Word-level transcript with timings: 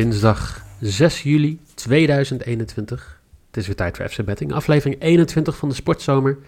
Dinsdag 0.00 0.64
6 0.80 1.22
juli 1.22 1.60
2021. 1.74 3.20
Het 3.46 3.56
is 3.56 3.66
weer 3.66 3.76
tijd 3.76 3.96
voor 3.96 4.08
FC 4.08 4.24
Betting. 4.24 4.52
Aflevering 4.52 5.00
21 5.02 5.56
van 5.56 5.68
de 5.68 5.74
Sportzomer. 5.74 6.38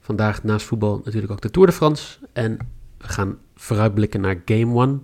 Vandaag 0.00 0.42
naast 0.42 0.66
voetbal 0.66 1.00
natuurlijk 1.04 1.32
ook 1.32 1.40
de 1.40 1.50
Tour 1.50 1.68
de 1.68 1.74
France. 1.74 2.18
En 2.32 2.58
we 2.98 3.08
gaan 3.08 3.38
vooruitblikken 3.54 4.20
naar 4.20 4.42
Game 4.44 4.86
1 4.86 5.02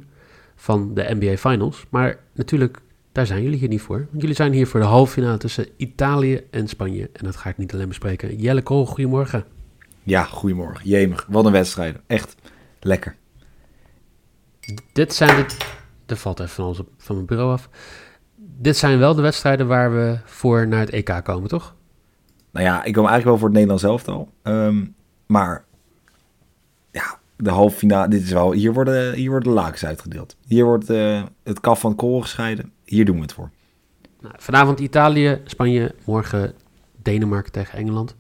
van 0.56 0.94
de 0.94 1.16
NBA 1.20 1.36
Finals. 1.36 1.84
Maar 1.90 2.18
natuurlijk, 2.32 2.79
daar 3.12 3.26
zijn 3.26 3.43
jullie 3.43 3.58
hier 3.58 3.68
niet 3.68 3.80
voor. 3.80 3.98
Want 4.11 4.21
jullie 4.21 4.36
zijn 4.36 4.52
hier 4.52 4.66
voor 4.66 4.80
de 4.80 4.86
halve 4.86 5.12
finale 5.12 5.39
tussen 5.39 5.68
Italië 5.76 6.40
en 6.50 6.68
Spanje. 6.68 7.11
En 7.12 7.25
dat 7.25 7.36
ga 7.36 7.50
ik 7.50 7.58
niet 7.58 7.75
alleen 7.75 7.89
bespreken. 7.89 8.36
Jelle 8.36 8.62
Kool, 8.62 8.86
goedemorgen. 8.86 9.44
Ja, 10.02 10.25
goedemorgen. 10.25 10.89
Jemig, 10.89 11.26
wat 11.29 11.44
een 11.44 11.52
wedstrijd. 11.52 11.96
Echt 12.07 12.34
lekker. 12.80 13.16
Dit 14.93 15.14
zijn 15.14 15.36
de... 15.36 15.73
Er 16.07 16.17
valt 16.17 16.40
even 16.40 16.53
van, 16.53 16.64
ons, 16.64 16.81
van 16.96 17.14
mijn 17.14 17.26
bureau 17.26 17.53
af. 17.53 17.68
Dit 18.36 18.76
zijn 18.76 18.99
wel 18.99 19.14
de 19.14 19.22
wedstrijden 19.22 19.67
waar 19.67 19.93
we 19.93 20.18
voor 20.25 20.68
naar 20.68 20.81
het 20.81 20.90
EK 20.90 21.21
komen, 21.25 21.49
toch? 21.49 21.75
Nou 22.50 22.67
ja, 22.67 22.85
ik 22.85 22.93
kom 22.93 23.07
eigenlijk 23.07 23.25
wel 23.25 23.36
voor 23.36 23.46
het 23.46 23.53
Nederlands 23.53 23.82
elftal. 23.82 24.29
Um, 24.43 24.95
maar 25.26 25.64
ja, 26.90 27.18
de 27.36 27.50
halve 27.50 27.76
finale, 27.76 28.09
dit 28.09 28.22
is 28.22 28.32
wel, 28.32 28.53
hier 28.53 28.72
worden, 28.72 29.14
hier 29.14 29.31
worden 29.31 29.48
de 29.48 29.61
lakens 29.61 29.85
uitgedeeld. 29.85 30.36
Hier 30.46 30.64
wordt 30.64 30.90
uh, 30.90 31.22
het 31.43 31.61
kaf 31.61 31.81
van 31.81 31.95
kool 31.95 32.20
gescheiden. 32.20 32.73
Hier 32.84 33.05
doen 33.05 33.17
we 33.17 33.23
het 33.23 33.33
voor. 33.33 33.50
Nou, 34.20 34.34
vanavond 34.39 34.81
Italië, 34.81 35.41
Spanje, 35.45 35.95
morgen 36.05 36.53
Denemarken 37.03 37.53
tegen 37.53 37.78
Engeland. 37.78 38.17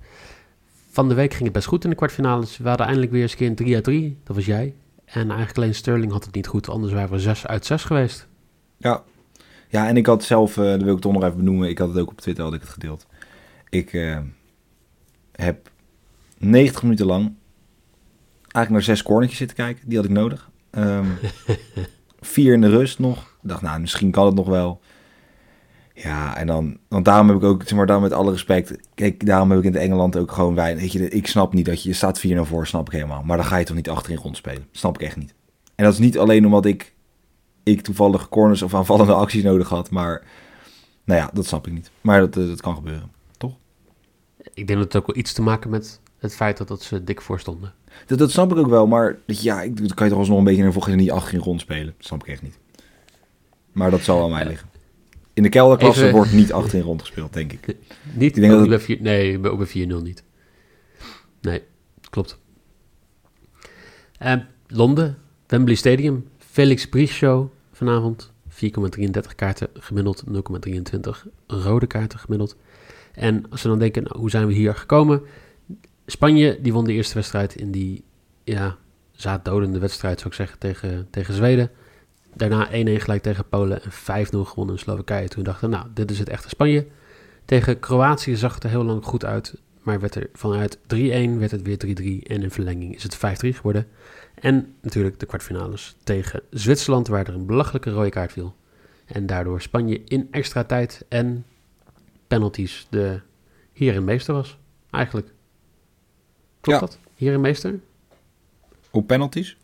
Van 0.90 1.08
de 1.08 1.14
week 1.14 1.32
ging 1.32 1.44
het 1.44 1.52
best 1.52 1.66
goed 1.66 1.84
in 1.84 1.90
de 1.90 1.96
kwartfinales. 1.96 2.58
We 2.58 2.68
hadden 2.68 2.86
eindelijk 2.86 3.12
weer 3.12 3.22
eens 3.22 3.32
een 3.32 3.38
keer 3.38 3.48
een 3.48 3.54
3 3.54 3.74
uit 3.74 3.84
3. 3.84 4.18
Dat 4.24 4.36
was 4.36 4.46
jij. 4.46 4.74
En 5.14 5.28
eigenlijk 5.28 5.56
alleen 5.56 5.74
Sterling 5.74 6.12
had 6.12 6.24
het 6.24 6.34
niet 6.34 6.46
goed, 6.46 6.68
anders 6.68 6.92
waren 6.92 7.10
we 7.10 7.18
6 7.18 7.46
uit 7.46 7.66
6 7.66 7.84
geweest. 7.84 8.28
Ja, 8.76 9.02
ja 9.68 9.88
en 9.88 9.96
ik 9.96 10.06
had 10.06 10.24
zelf, 10.24 10.56
uh, 10.56 10.64
dat 10.64 10.82
wil 10.82 10.94
ik 10.94 11.00
toch 11.00 11.12
nog 11.12 11.22
even 11.22 11.36
benoemen, 11.36 11.68
ik 11.68 11.78
had 11.78 11.88
het 11.88 11.98
ook 11.98 12.10
op 12.10 12.20
Twitter 12.20 12.44
had 12.44 12.54
ik 12.54 12.60
het 12.60 12.68
gedeeld. 12.68 13.06
Ik 13.68 13.92
uh, 13.92 14.18
heb 15.32 15.70
90 16.38 16.82
minuten 16.82 17.06
lang 17.06 17.34
eigenlijk 18.54 18.70
naar 18.70 18.96
zes 18.96 19.02
cornertjes 19.02 19.38
zitten 19.38 19.56
kijken. 19.56 19.88
Die 19.88 19.96
had 19.96 20.06
ik 20.06 20.12
nodig. 20.12 20.50
Um, 20.70 21.18
vier 22.20 22.52
in 22.52 22.60
de 22.60 22.68
rust 22.68 22.98
nog. 22.98 23.18
Ik 23.18 23.48
dacht, 23.48 23.62
nou, 23.62 23.80
misschien 23.80 24.10
kan 24.10 24.26
het 24.26 24.34
nog 24.34 24.46
wel. 24.46 24.80
Ja, 25.94 26.36
en 26.36 26.46
dan, 26.46 26.78
want 26.88 27.04
daarom 27.04 27.28
heb 27.28 27.36
ik 27.36 27.42
ook, 27.42 27.62
zeg 27.62 27.72
maar, 27.78 27.86
dan 27.86 28.02
met 28.02 28.12
alle 28.12 28.30
respect, 28.30 28.76
kijk, 28.94 29.26
daarom 29.26 29.50
heb 29.50 29.58
ik 29.58 29.64
in 29.64 29.72
het 29.72 29.82
Engeland 29.82 30.16
ook 30.16 30.32
gewoon 30.32 30.54
weinig, 30.54 30.82
weet 30.82 30.92
je, 30.92 31.08
ik 31.08 31.26
snap 31.26 31.52
niet 31.52 31.66
dat 31.66 31.82
je, 31.82 31.88
je 31.88 31.94
staat 31.94 32.26
4-0 32.26 32.40
voor, 32.40 32.66
snap 32.66 32.86
ik 32.86 32.92
helemaal, 32.92 33.22
maar 33.22 33.36
dan 33.36 33.46
ga 33.46 33.56
je 33.56 33.64
toch 33.64 33.76
niet 33.76 33.88
achterin 33.88 34.18
rondspelen, 34.18 34.66
snap 34.70 34.94
ik 34.94 35.06
echt 35.06 35.16
niet. 35.16 35.34
En 35.74 35.84
dat 35.84 35.92
is 35.92 35.98
niet 35.98 36.18
alleen 36.18 36.44
omdat 36.44 36.64
ik, 36.64 36.94
ik 37.62 37.80
toevallig 37.80 38.28
corners 38.28 38.62
of 38.62 38.74
aanvallende 38.74 39.12
acties 39.12 39.42
nodig 39.42 39.68
had, 39.68 39.90
maar, 39.90 40.22
nou 41.04 41.20
ja, 41.20 41.30
dat 41.32 41.46
snap 41.46 41.66
ik 41.66 41.72
niet. 41.72 41.90
Maar 42.00 42.20
dat, 42.20 42.32
dat 42.32 42.60
kan 42.60 42.74
gebeuren, 42.74 43.10
toch? 43.36 43.56
Ik 44.54 44.66
denk 44.66 44.78
dat 44.78 44.92
het 44.92 44.96
ook 44.96 45.06
wel 45.06 45.16
iets 45.16 45.32
te 45.32 45.42
maken 45.42 45.70
met 45.70 46.00
het 46.18 46.34
feit 46.34 46.56
dat, 46.56 46.68
dat 46.68 46.82
ze 46.82 47.04
dik 47.04 47.20
voor 47.20 47.40
stonden. 47.40 47.72
Dat, 48.06 48.18
dat 48.18 48.30
snap 48.30 48.52
ik 48.52 48.58
ook 48.58 48.68
wel, 48.68 48.86
maar 48.86 49.18
ja, 49.26 49.62
ik, 49.62 49.76
dan 49.76 49.94
kan 49.94 50.04
je 50.04 50.10
toch 50.10 50.20
alsnog 50.20 50.38
een 50.38 50.44
beetje 50.44 50.62
naar 50.62 50.72
volgens 50.72 50.94
niet 50.94 51.10
achterin 51.10 51.40
rondspelen, 51.40 51.94
dat 51.96 52.06
snap 52.06 52.22
ik 52.22 52.28
echt 52.28 52.42
niet. 52.42 52.58
Maar 53.72 53.90
dat 53.90 54.00
zal 54.00 54.22
aan 54.22 54.30
mij 54.30 54.46
liggen. 54.46 54.73
In 55.34 55.42
de 55.42 55.48
kelderklasse 55.48 56.02
Even... 56.02 56.14
wordt 56.14 56.32
niet 56.32 56.52
achterin 56.52 56.84
rondgespeeld, 56.84 57.32
denk 57.32 57.52
ik. 57.52 57.66
Niet? 58.12 58.36
Ik 58.36 58.42
denk 58.42 58.70
dat. 58.70 58.82
4, 58.82 59.00
nee, 59.00 59.38
bij 59.38 59.66
4-0 59.66 59.72
niet. 60.02 60.22
Nee, 61.40 61.62
klopt. 62.10 62.38
Uh, 64.22 64.34
Londen, 64.66 65.18
Wembley 65.46 65.74
Stadium, 65.74 66.28
Felix 66.38 66.88
Show 67.06 67.50
vanavond. 67.72 68.32
4,33 68.54 69.34
kaarten 69.36 69.68
gemiddeld, 69.74 70.24
0,23 70.28 71.10
rode 71.46 71.86
kaarten 71.86 72.18
gemiddeld. 72.18 72.56
En 73.12 73.50
als 73.50 73.62
we 73.62 73.68
dan 73.68 73.78
denken, 73.78 74.02
nou, 74.02 74.18
hoe 74.18 74.30
zijn 74.30 74.46
we 74.46 74.52
hier 74.52 74.74
gekomen? 74.74 75.22
Spanje, 76.06 76.58
die 76.60 76.72
won 76.72 76.84
de 76.84 76.92
eerste 76.92 77.14
wedstrijd 77.14 77.56
in 77.56 77.70
die 77.70 78.04
ja, 78.44 78.76
zaaddodende 79.12 79.78
wedstrijd, 79.78 80.18
zou 80.18 80.30
ik 80.30 80.36
zeggen, 80.36 80.58
tegen, 80.58 81.06
tegen 81.10 81.34
Zweden. 81.34 81.70
Daarna 82.34 82.68
1-1 82.68 82.70
gelijk 82.72 83.22
tegen 83.22 83.48
Polen 83.48 83.82
en 83.82 83.90
5-0 83.92 83.94
gewonnen 84.30 84.74
in 84.74 84.80
Slowakije. 84.80 85.28
Toen 85.28 85.44
dachten 85.44 85.70
nou, 85.70 85.86
dit 85.94 86.10
is 86.10 86.18
het 86.18 86.28
echte 86.28 86.48
Spanje. 86.48 86.86
Tegen 87.44 87.78
Kroatië 87.78 88.36
zag 88.36 88.54
het 88.54 88.64
er 88.64 88.70
heel 88.70 88.84
lang 88.84 89.04
goed 89.04 89.24
uit. 89.24 89.54
Maar 89.82 90.00
werd 90.00 90.14
er 90.14 90.28
vanuit 90.32 90.78
3-1 90.78 90.80
werd 91.38 91.50
het 91.50 91.62
weer 91.62 92.22
3-3. 92.22 92.26
En 92.26 92.42
in 92.42 92.50
verlenging 92.50 92.94
is 92.94 93.02
het 93.02 93.16
5-3 93.16 93.18
geworden. 93.56 93.86
En 94.34 94.74
natuurlijk 94.80 95.20
de 95.20 95.26
kwartfinales 95.26 95.96
tegen 96.04 96.40
Zwitserland, 96.50 97.08
waar 97.08 97.26
er 97.26 97.34
een 97.34 97.46
belachelijke 97.46 97.90
rode 97.90 98.10
kaart 98.10 98.32
viel. 98.32 98.54
En 99.04 99.26
daardoor 99.26 99.60
Spanje 99.60 100.02
in 100.04 100.28
extra 100.30 100.64
tijd 100.64 101.04
en 101.08 101.44
penalties 102.26 102.86
de 102.90 103.20
hier 103.72 103.94
en 103.94 104.04
meester 104.04 104.34
was. 104.34 104.58
Eigenlijk. 104.90 105.32
Klopt 106.60 106.80
ja. 106.80 106.86
dat? 106.86 106.98
Hier 107.14 107.32
en 107.32 107.40
meester? 107.40 107.80
Op 108.90 109.06
penalties? 109.06 109.56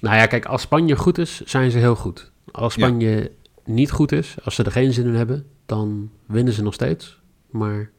Nou 0.00 0.16
ja, 0.16 0.26
kijk, 0.26 0.44
als 0.44 0.62
Spanje 0.62 0.96
goed 0.96 1.18
is, 1.18 1.40
zijn 1.40 1.70
ze 1.70 1.78
heel 1.78 1.96
goed. 1.96 2.30
Als 2.50 2.72
Spanje 2.72 3.30
niet 3.64 3.90
goed 3.90 4.12
is, 4.12 4.36
als 4.44 4.54
ze 4.54 4.62
er 4.62 4.72
geen 4.72 4.92
zin 4.92 5.06
in 5.06 5.14
hebben, 5.14 5.46
dan 5.66 6.10
winnen 6.26 6.52
ze 6.52 6.62
nog 6.62 6.74
steeds. 6.74 7.20
Maar 7.50 7.90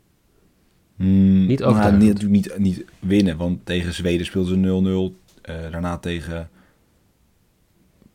mm, 0.96 1.46
niet. 1.46 1.60
Nou, 1.60 1.98
niet, 1.98 2.28
niet, 2.28 2.58
niet 2.58 2.86
winnen, 3.00 3.38
want 3.38 3.66
tegen 3.66 3.94
Zweden 3.94 4.26
speelden 4.26 4.64
ze 4.64 5.14
0-0. 5.14 5.50
Uh, 5.50 5.72
daarna 5.72 5.98
tegen 5.98 6.50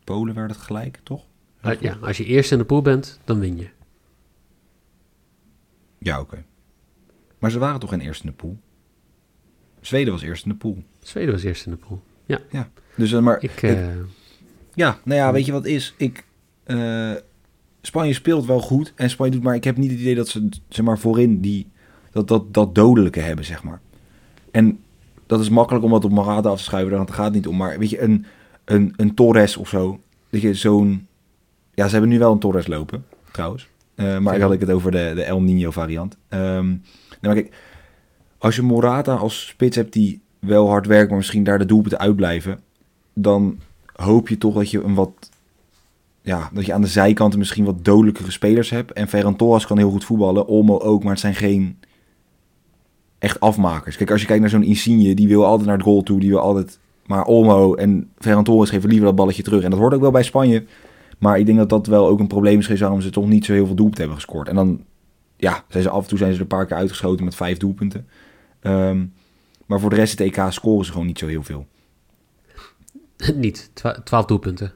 Polen 0.05 0.35
werd 0.35 0.51
het 0.51 0.61
gelijk, 0.61 1.01
toch? 1.03 1.27
Uh, 1.65 1.81
ja, 1.81 1.99
als 2.01 2.17
je 2.17 2.25
eerst 2.25 2.53
in 2.53 2.59
de 2.59 2.65
pool 2.65 2.83
bent, 2.83 3.21
dan 3.25 3.41
win 3.41 3.57
je. 3.57 3.69
Ja, 5.99 6.21
oké. 6.21 6.33
Okay. 6.33 6.45
Maar 7.39 7.51
ze 7.51 7.59
waren 7.59 7.81
toch 7.81 7.91
geen 7.91 8.01
eerst 8.01 8.23
in 8.23 8.29
de 8.29 8.37
pool? 8.37 8.59
Zweden 9.81 10.13
was 10.13 10.23
eerst 10.23 10.45
in 10.45 10.51
de 10.51 10.57
pool. 10.57 10.83
Zweden 11.03 11.33
was 11.33 11.43
eerst 11.43 11.67
in 11.67 11.73
de 11.73 11.79
pool. 11.79 12.03
Ja. 12.27 12.39
ja. 12.51 12.69
Dus, 12.97 13.13
uh, 13.13 13.21
maar 13.21 13.43
ik, 13.43 13.63
uh... 13.63 13.87
ja, 14.75 14.99
nou 15.05 15.21
ja, 15.21 15.33
weet 15.33 15.47
je 15.47 15.53
wat 15.53 15.67
is? 15.67 15.95
Ik, 15.97 16.25
uh, 16.67 17.13
Spanje 17.81 18.13
speelt 18.13 18.47
wel 18.47 18.61
goed 18.61 18.93
en 18.97 19.11
Spanje 19.11 19.33
doet, 19.33 19.43
maar 19.43 19.55
ik 19.55 19.65
heb 19.65 19.77
niet 19.77 19.91
het 19.91 20.01
idee 20.01 20.15
dat 20.15 20.29
ze, 20.29 20.49
zeg 20.69 20.85
maar, 20.85 20.99
voorin 20.99 21.41
die, 21.41 21.71
dat, 22.11 22.29
dat, 22.29 22.55
dat 22.55 22.75
dodelijke 22.75 23.21
hebben, 23.21 23.45
zeg 23.45 23.63
maar. 23.63 23.81
En 24.51 24.79
dat 25.27 25.41
is 25.41 25.49
makkelijk 25.49 25.85
om 25.85 25.91
dat 25.91 26.05
op 26.05 26.11
Morata 26.11 26.49
af 26.49 26.59
te 26.59 26.65
schuiven, 26.65 26.97
want 26.97 27.09
het 27.09 27.19
gaat 27.19 27.33
niet 27.33 27.47
om. 27.47 27.57
Maar 27.57 27.79
weet 27.79 27.91
je, 27.91 28.03
een, 28.03 28.27
een, 28.65 28.93
een 28.97 29.15
Torres 29.15 29.57
of 29.57 29.69
zo, 29.69 30.01
dat 30.31 30.41
je 30.41 30.55
zo'n... 30.55 31.07
Ja, 31.75 31.87
ze 31.87 31.93
hebben 31.93 32.11
nu 32.11 32.19
wel 32.19 32.33
een 32.33 32.39
Torres 32.39 32.67
lopen, 32.67 33.05
trouwens. 33.33 33.69
Uh, 33.97 34.19
maar 34.19 34.35
ik 34.35 34.41
had 34.41 34.53
ik 34.53 34.61
het 34.61 34.71
over 34.71 34.91
de, 34.91 35.13
de 35.15 35.23
El 35.23 35.43
Nino 35.43 35.71
variant. 35.71 36.17
Um, 36.29 36.69
nee, 36.69 36.81
maar 37.21 37.35
kijk, 37.35 37.55
als 38.39 38.57
je 38.57 38.63
Morata 38.63 39.15
als 39.15 39.47
spits 39.47 39.77
hebt 39.77 39.93
die 39.93 40.21
wel 40.47 40.69
hard 40.69 40.87
werkt, 40.87 41.09
maar 41.09 41.19
misschien 41.19 41.45
daar 41.45 41.59
de 41.59 41.65
doelpunten 41.65 41.99
uitblijven, 41.99 42.61
dan 43.15 43.59
hoop 43.93 44.29
je 44.29 44.39
toch 44.39 44.55
dat 44.55 44.71
je 44.71 44.83
een 44.83 44.95
wat 44.95 45.31
ja, 46.23 46.51
dat 46.53 46.67
je 46.67 46.73
aan 46.73 46.81
de 46.81 46.87
zijkanten 46.87 47.39
misschien 47.39 47.65
wat 47.65 47.85
dodelijkere 47.85 48.31
spelers 48.31 48.71
hebt. 48.71 48.93
En 48.93 49.09
Ferran 49.09 49.37
Torres 49.37 49.67
kan 49.67 49.79
heel 49.79 49.91
goed 49.91 50.05
voetballen, 50.05 50.47
Olmo 50.47 50.79
ook, 50.79 51.03
maar 51.03 51.13
het 51.13 51.21
zijn 51.21 51.35
geen 51.35 51.79
echt 53.19 53.41
afmakers. 53.41 53.97
Kijk, 53.97 54.11
als 54.11 54.21
je 54.21 54.27
kijkt 54.27 54.41
naar 54.41 54.51
zo'n 54.51 54.63
Insigne, 54.63 55.15
die 55.15 55.29
wil 55.29 55.45
altijd 55.45 55.67
naar 55.67 55.77
het 55.77 55.87
goal 55.87 56.03
toe, 56.03 56.21
die 56.21 56.31
wil 56.31 56.39
altijd... 56.39 56.79
Maar 57.07 57.25
Olmo 57.25 57.75
en 57.75 58.11
Ferran 58.19 58.45
Torres 58.45 58.71
geven 58.71 58.89
liever 58.89 59.07
dat 59.07 59.17
balletje 59.17 59.43
terug. 59.43 59.63
En 59.63 59.71
dat 59.71 59.79
wordt 59.79 59.95
ook 59.95 60.01
wel 60.01 60.11
bij 60.11 60.23
Spanje. 60.23 60.65
Maar 61.19 61.39
ik 61.39 61.47
denk 61.47 61.59
dat 61.59 61.69
dat 61.69 61.87
wel 61.87 62.07
ook 62.07 62.19
een 62.21 62.27
probleem 62.27 62.59
is 62.59 62.81
waarom 62.81 63.01
ze 63.01 63.11
toch 63.11 63.29
niet 63.29 63.45
zo 63.45 63.53
heel 63.53 63.67
veel 63.67 63.75
doelpunten 63.75 64.03
hebben 64.03 64.23
gescoord. 64.23 64.49
En 64.49 64.55
dan, 64.55 64.85
ja, 65.37 65.65
zijn 65.69 65.83
ze 65.83 65.91
af 65.91 66.03
en 66.03 66.09
toe 66.09 66.19
zijn 66.19 66.31
ze 66.31 66.37
er 66.37 66.43
een 66.43 66.49
paar 66.49 66.67
keer 66.67 66.77
uitgeschoten 66.77 67.25
met 67.25 67.35
vijf 67.35 67.59
doelpunten. 67.59 68.07
Um, 68.63 69.13
maar 69.67 69.81
voor 69.81 69.91
de 69.91 69.97
rest 69.97 70.19
het 70.19 70.21
EK 70.21 70.45
scoren 70.49 70.85
ze 70.85 70.93
gewoon 70.93 71.07
niet 71.07 71.19
zo 71.19 71.27
heel 71.27 71.43
veel. 71.43 71.67
niet, 73.35 73.71
twaalf 74.05 74.25
doelpunten. 74.25 74.73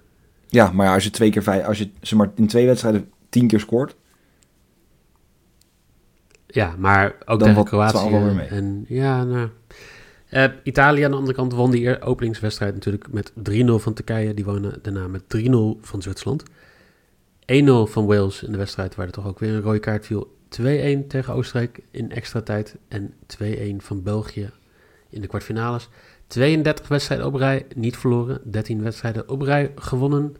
Ja, 0.48 0.70
maar 0.72 0.94
als 0.94 1.04
je 1.04 1.10
twee 1.10 1.30
keer 1.30 1.42
vijf, 1.42 1.66
als 1.66 1.78
je 1.78 1.90
ze 2.00 2.16
maar 2.16 2.30
in 2.34 2.46
twee 2.46 2.66
wedstrijden 2.66 3.10
tien 3.28 3.46
keer 3.46 3.60
scoort. 3.60 3.96
Ja, 6.46 6.74
maar 6.78 7.16
ook 7.24 7.38
dan 7.38 7.48
tegen 7.48 7.64
Kroatië. 7.64 8.46
En 8.48 8.84
ja, 8.88 9.24
nou. 9.24 9.48
Uh, 10.30 10.44
Italië 10.62 11.02
aan 11.02 11.10
de 11.10 11.16
andere 11.16 11.36
kant 11.36 11.52
won 11.52 11.70
die 11.70 12.00
openingswedstrijd 12.00 12.74
natuurlijk 12.74 13.12
met 13.12 13.32
3-0 13.50 13.64
van 13.74 13.94
Turkije. 13.94 14.34
Die 14.34 14.44
wonen 14.44 14.78
daarna 14.82 15.08
met 15.08 15.22
3-0 15.22 15.50
van 15.80 16.02
Zwitserland. 16.02 16.42
1-0 16.42 16.46
van 17.84 18.06
Wales 18.06 18.42
in 18.42 18.52
de 18.52 18.58
wedstrijd 18.58 18.94
waar 18.94 19.06
er 19.06 19.12
toch 19.12 19.26
ook 19.26 19.38
weer 19.38 19.54
een 19.54 19.60
rode 19.60 19.78
kaart 19.78 20.06
viel. 20.06 20.36
2-1 20.60 21.06
tegen 21.08 21.34
Oostenrijk 21.34 21.80
in 21.90 22.10
extra 22.10 22.40
tijd. 22.40 22.76
En 22.88 23.14
2-1 23.42 23.76
van 23.76 24.02
België 24.02 24.50
in 25.10 25.20
de 25.20 25.26
kwartfinales. 25.26 25.88
32 26.26 26.88
wedstrijden 26.88 27.26
op 27.26 27.34
rij 27.34 27.66
niet 27.74 27.96
verloren, 27.96 28.40
13 28.44 28.82
wedstrijden 28.82 29.28
op 29.28 29.40
rij 29.40 29.72
gewonnen. 29.76 30.36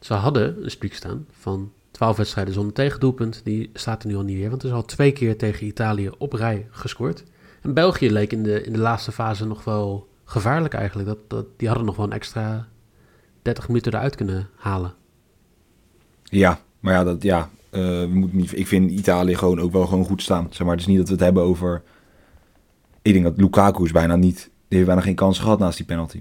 Ze 0.00 0.14
hadden 0.14 0.64
een 0.64 0.70
streak 0.70 0.92
staan 0.92 1.26
van 1.30 1.72
12 1.90 2.16
wedstrijden 2.16 2.54
zonder 2.54 2.72
tegendoelpunt. 2.72 3.40
Die 3.44 3.70
staat 3.72 4.02
er 4.02 4.08
nu 4.08 4.16
al 4.16 4.22
niet 4.22 4.36
meer, 4.36 4.50
want 4.50 4.62
er 4.62 4.68
is 4.68 4.74
al 4.74 4.84
twee 4.84 5.12
keer 5.12 5.38
tegen 5.38 5.66
Italië 5.66 6.10
op 6.18 6.32
rij 6.32 6.66
gescoord. 6.70 7.24
En 7.62 7.74
België 7.74 8.10
leek 8.10 8.32
in 8.32 8.42
de, 8.42 8.62
in 8.62 8.72
de 8.72 8.78
laatste 8.78 9.12
fase 9.12 9.46
nog 9.46 9.64
wel 9.64 10.08
gevaarlijk 10.24 10.74
eigenlijk. 10.74 11.08
Dat, 11.08 11.18
dat, 11.28 11.46
die 11.56 11.68
hadden 11.68 11.86
nog 11.86 11.96
wel 11.96 12.06
een 12.06 12.12
extra 12.12 12.68
30 13.42 13.68
minuten 13.68 13.94
eruit 13.94 14.14
kunnen 14.14 14.48
halen. 14.56 14.94
Ja, 16.22 16.60
Maar 16.80 16.94
ja, 16.94 17.04
dat, 17.04 17.22
ja 17.22 17.50
eh, 17.70 17.80
we 17.80 18.10
moeten 18.12 18.38
niet, 18.38 18.58
ik 18.58 18.66
vind 18.66 18.90
Italië 18.90 19.34
gewoon 19.34 19.60
ook 19.60 19.72
wel 19.72 19.86
gewoon 19.86 20.04
goed 20.04 20.22
staan. 20.22 20.46
Zeg 20.50 20.60
maar, 20.60 20.70
het 20.70 20.80
is 20.80 20.86
niet 20.86 20.98
dat 20.98 21.06
we 21.06 21.12
het 21.12 21.22
hebben 21.22 21.42
over... 21.42 21.82
Ik 23.02 23.12
denk 23.12 23.24
dat 23.24 23.36
Lukaku 23.36 23.84
is 23.84 23.92
bijna 23.92 24.16
niet... 24.16 24.50
Die 24.68 24.78
heeft 24.78 24.86
bijna 24.86 25.00
geen 25.00 25.14
kans 25.14 25.38
gehad 25.38 25.58
naast 25.58 25.76
die 25.76 25.86
penalty. 25.86 26.20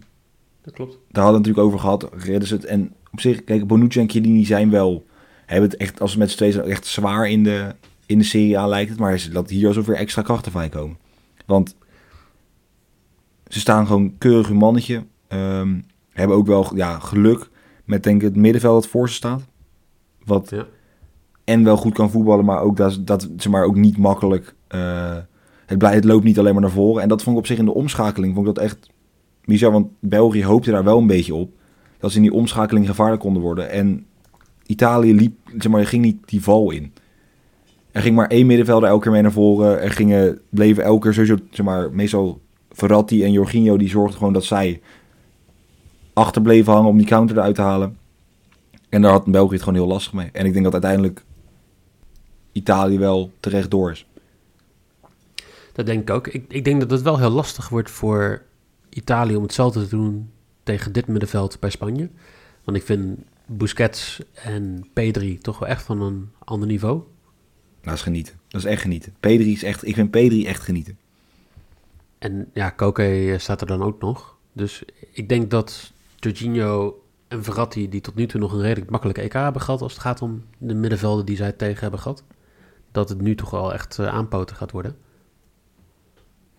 Dat 0.62 0.74
klopt. 0.74 0.92
Daar 1.12 1.24
hadden 1.24 1.42
we 1.42 1.48
natuurlijk 1.48 1.66
over 1.68 1.80
gehad. 1.80 2.10
Redden 2.24 2.48
ze 2.48 2.54
het. 2.56 2.66
En 2.66 2.94
op 3.12 3.20
zich, 3.20 3.44
kijk, 3.44 3.68
Bonucci 3.68 4.00
en 4.00 4.10
Chiellini 4.10 4.46
zijn 4.46 4.70
wel... 4.70 5.06
Hebben 5.46 5.70
het 5.70 5.80
echt, 5.80 6.02
als 6.02 6.12
ze 6.12 6.18
met 6.18 6.30
z'n 6.32 6.36
tweeën 6.38 6.54
zijn, 6.54 6.66
echt 6.66 6.86
zwaar 6.86 7.30
in 7.30 7.44
de, 7.44 7.76
in 8.06 8.18
de 8.18 8.24
serie 8.24 8.58
aan 8.60 8.70
lijkt 8.70 8.90
het. 8.90 9.00
Maar 9.00 9.14
is 9.14 9.32
dat 9.32 9.50
hier 9.50 9.68
alsof 9.68 9.86
weer 9.86 9.96
extra 9.96 10.22
krachten 10.22 10.52
van 10.52 10.70
komen. 10.70 10.98
Want 11.46 11.76
ze 13.48 13.60
staan 13.60 13.88
gewoon 13.88 14.18
keurig 14.18 14.48
hun 14.48 14.58
mannetje. 14.58 15.04
Ehm, 15.28 15.80
hebben 16.10 16.38
ook 16.38 16.48
wel 16.48 16.76
ja, 16.76 17.00
geluk 17.00 17.50
met 17.86 18.04
denk 18.04 18.16
ik 18.22 18.28
het 18.28 18.36
middenveld 18.36 18.82
dat 18.82 18.92
voor 18.92 19.10
ze 19.10 19.16
staat. 19.16 19.46
Wat 20.26 20.50
Ja. 20.50 20.66
en 21.44 21.64
wel 21.64 21.78
goed 21.78 21.94
kan 21.94 22.12
voetballen, 22.12 22.46
maar 22.46 22.62
ook 22.62 22.78
dat, 22.78 23.00
dat 23.08 23.30
ze 23.38 23.50
maar 23.50 23.64
ook 23.64 23.76
niet 23.76 23.98
makkelijk. 23.98 24.56
eh, 24.68 25.18
het, 25.78 26.04
loopt 26.04 26.24
niet 26.24 26.40
alleen 26.40 26.54
maar 26.54 26.62
naar 26.62 26.72
voren. 26.72 27.02
En 27.02 27.10
dat 27.10 27.24
vond 27.24 27.36
ik 27.36 27.42
op 27.42 27.48
zich 27.48 27.58
in 27.58 27.66
de 27.66 27.74
omschakeling 27.74 28.36
vond 28.36 28.48
ik 28.48 28.56
dat 28.56 28.64
echt 28.64 28.90
bizar. 29.46 29.72
Want 29.72 29.88
België 30.00 30.46
hoopte 30.46 30.72
daar 30.72 30.84
wel 30.84 30.98
een 30.98 31.08
beetje 31.08 31.36
op. 31.36 31.52
Dat 32.00 32.12
ze 32.12 32.18
in 32.18 32.24
die 32.24 32.34
omschakeling 32.34 32.88
gevaarlijk 32.88 33.22
konden 33.22 33.42
worden. 33.42 33.70
En 33.70 34.06
Italië 34.66 35.14
liep, 35.14 35.34
zeg 35.58 35.72
maar, 35.72 35.86
ging 35.86 36.04
niet 36.04 36.18
die 36.26 36.44
val 36.44 36.72
in. 36.72 36.94
Er 37.92 38.02
ging 38.02 38.16
maar 38.16 38.28
één 38.28 38.46
middenvelder 38.46 38.90
elke 38.90 39.04
keer 39.04 39.12
mee 39.12 39.22
naar 39.22 39.32
voren. 39.32 39.82
Er 39.82 39.92
gingen, 39.92 40.40
bleven 40.50 40.84
elke 40.84 41.02
keer 41.02 41.14
sowieso, 41.14 41.38
zeg 41.50 41.66
maar, 41.66 41.92
meestal 41.92 42.42
Verratti 42.72 43.24
en 43.24 43.32
Jorginho, 43.32 43.78
die 43.78 43.90
zorgden 43.90 44.18
gewoon 44.18 44.34
dat 44.34 44.44
zij 44.44 44.82
achterbleven 46.14 46.74
hangen 46.74 46.90
om 46.90 46.98
die 46.98 47.06
counter 47.06 47.38
eruit 47.38 47.56
te 47.56 47.62
halen. 47.62 47.98
En 48.90 49.02
daar 49.02 49.12
had 49.12 49.26
België 49.26 49.54
het 49.54 49.64
gewoon 49.64 49.80
heel 49.80 49.88
lastig 49.88 50.14
mee. 50.14 50.30
En 50.34 50.46
ik 50.46 50.52
denk 50.52 50.64
dat 50.64 50.74
uiteindelijk 50.74 51.24
Italië 52.52 52.98
wel 53.00 53.32
terecht 53.40 53.72
door 53.72 53.92
is. 53.92 54.08
Dat 55.74 55.86
denk 55.86 56.02
ik 56.02 56.10
ook. 56.10 56.28
Ik, 56.28 56.46
ik 56.48 56.64
denk 56.64 56.80
dat 56.80 56.92
het 56.92 57.02
wel 57.02 57.20
heel 57.20 57.30
lastig 57.30 57.70
wordt 57.70 57.92
voor 57.92 58.42
Italië 58.90 59.36
om 59.36 59.44
hetzelfde 59.44 59.84
te 59.84 59.96
doen 59.96 60.32
tegen 60.64 60.92
dit 60.92 61.08
middenveld 61.08 61.60
bij 61.60 61.70
Spanje. 61.70 62.10
Want 62.64 62.78
ik 62.78 62.84
vind 62.84 63.20
Busquets 63.46 64.22
en 64.34 64.88
Pedri 64.94 65.38
toch 65.38 65.60
wel 65.60 65.70
echt 65.70 65.84
van 65.84 66.02
een 66.02 66.30
ander 66.44 66.68
niveau. 66.68 66.96
Nou, 66.96 67.08
dat 67.82 67.94
is 67.94 68.02
genieten. 68.02 68.34
Dat 68.48 68.62
is 68.62 68.68
echt 68.68 68.82
genieten. 68.82 69.16
Pedri 69.20 69.52
is 69.52 69.64
echt, 69.64 69.88
ik 69.88 69.96
vind 69.96 70.12
Pedri 70.12 70.46
echt 70.46 70.64
genieten. 70.64 70.98
En 72.18 72.50
ja, 72.54 72.70
Koke 72.70 73.36
staat 73.38 73.62
er 73.62 73.68
dan 73.68 73.84
ook 73.84 74.02
nog. 74.02 74.38
Dus 74.54 74.84
ik 75.12 75.30
denk 75.30 75.50
dat 75.50 75.92
Jorginho 76.16 77.04
en 77.28 77.44
Verratti, 77.44 77.90
die 77.90 78.02
tot 78.02 78.16
nu 78.16 78.26
toe 78.26 78.40
nog 78.40 78.54
een 78.54 78.62
redelijk 78.62 78.92
makkelijke 78.92 79.22
EK 79.22 79.34
hebben 79.34 79.62
gehad 79.62 79.82
als 79.82 79.94
het 79.94 80.02
gaat 80.02 80.22
om 80.22 80.44
de 80.58 80.74
middenvelden 80.74 81.26
die 81.26 81.36
zij 81.36 81.52
tegen 81.52 81.82
hebben 81.82 82.00
gehad, 82.00 82.24
dat 82.92 83.10
het 83.10 83.22
nu 83.22 83.36
toch 83.36 83.50
wel 83.50 83.74
echt 83.74 84.00
eh, 84.00 84.08
aanpoten 84.08 84.56
gaat 84.56 84.72
worden. 84.72 84.98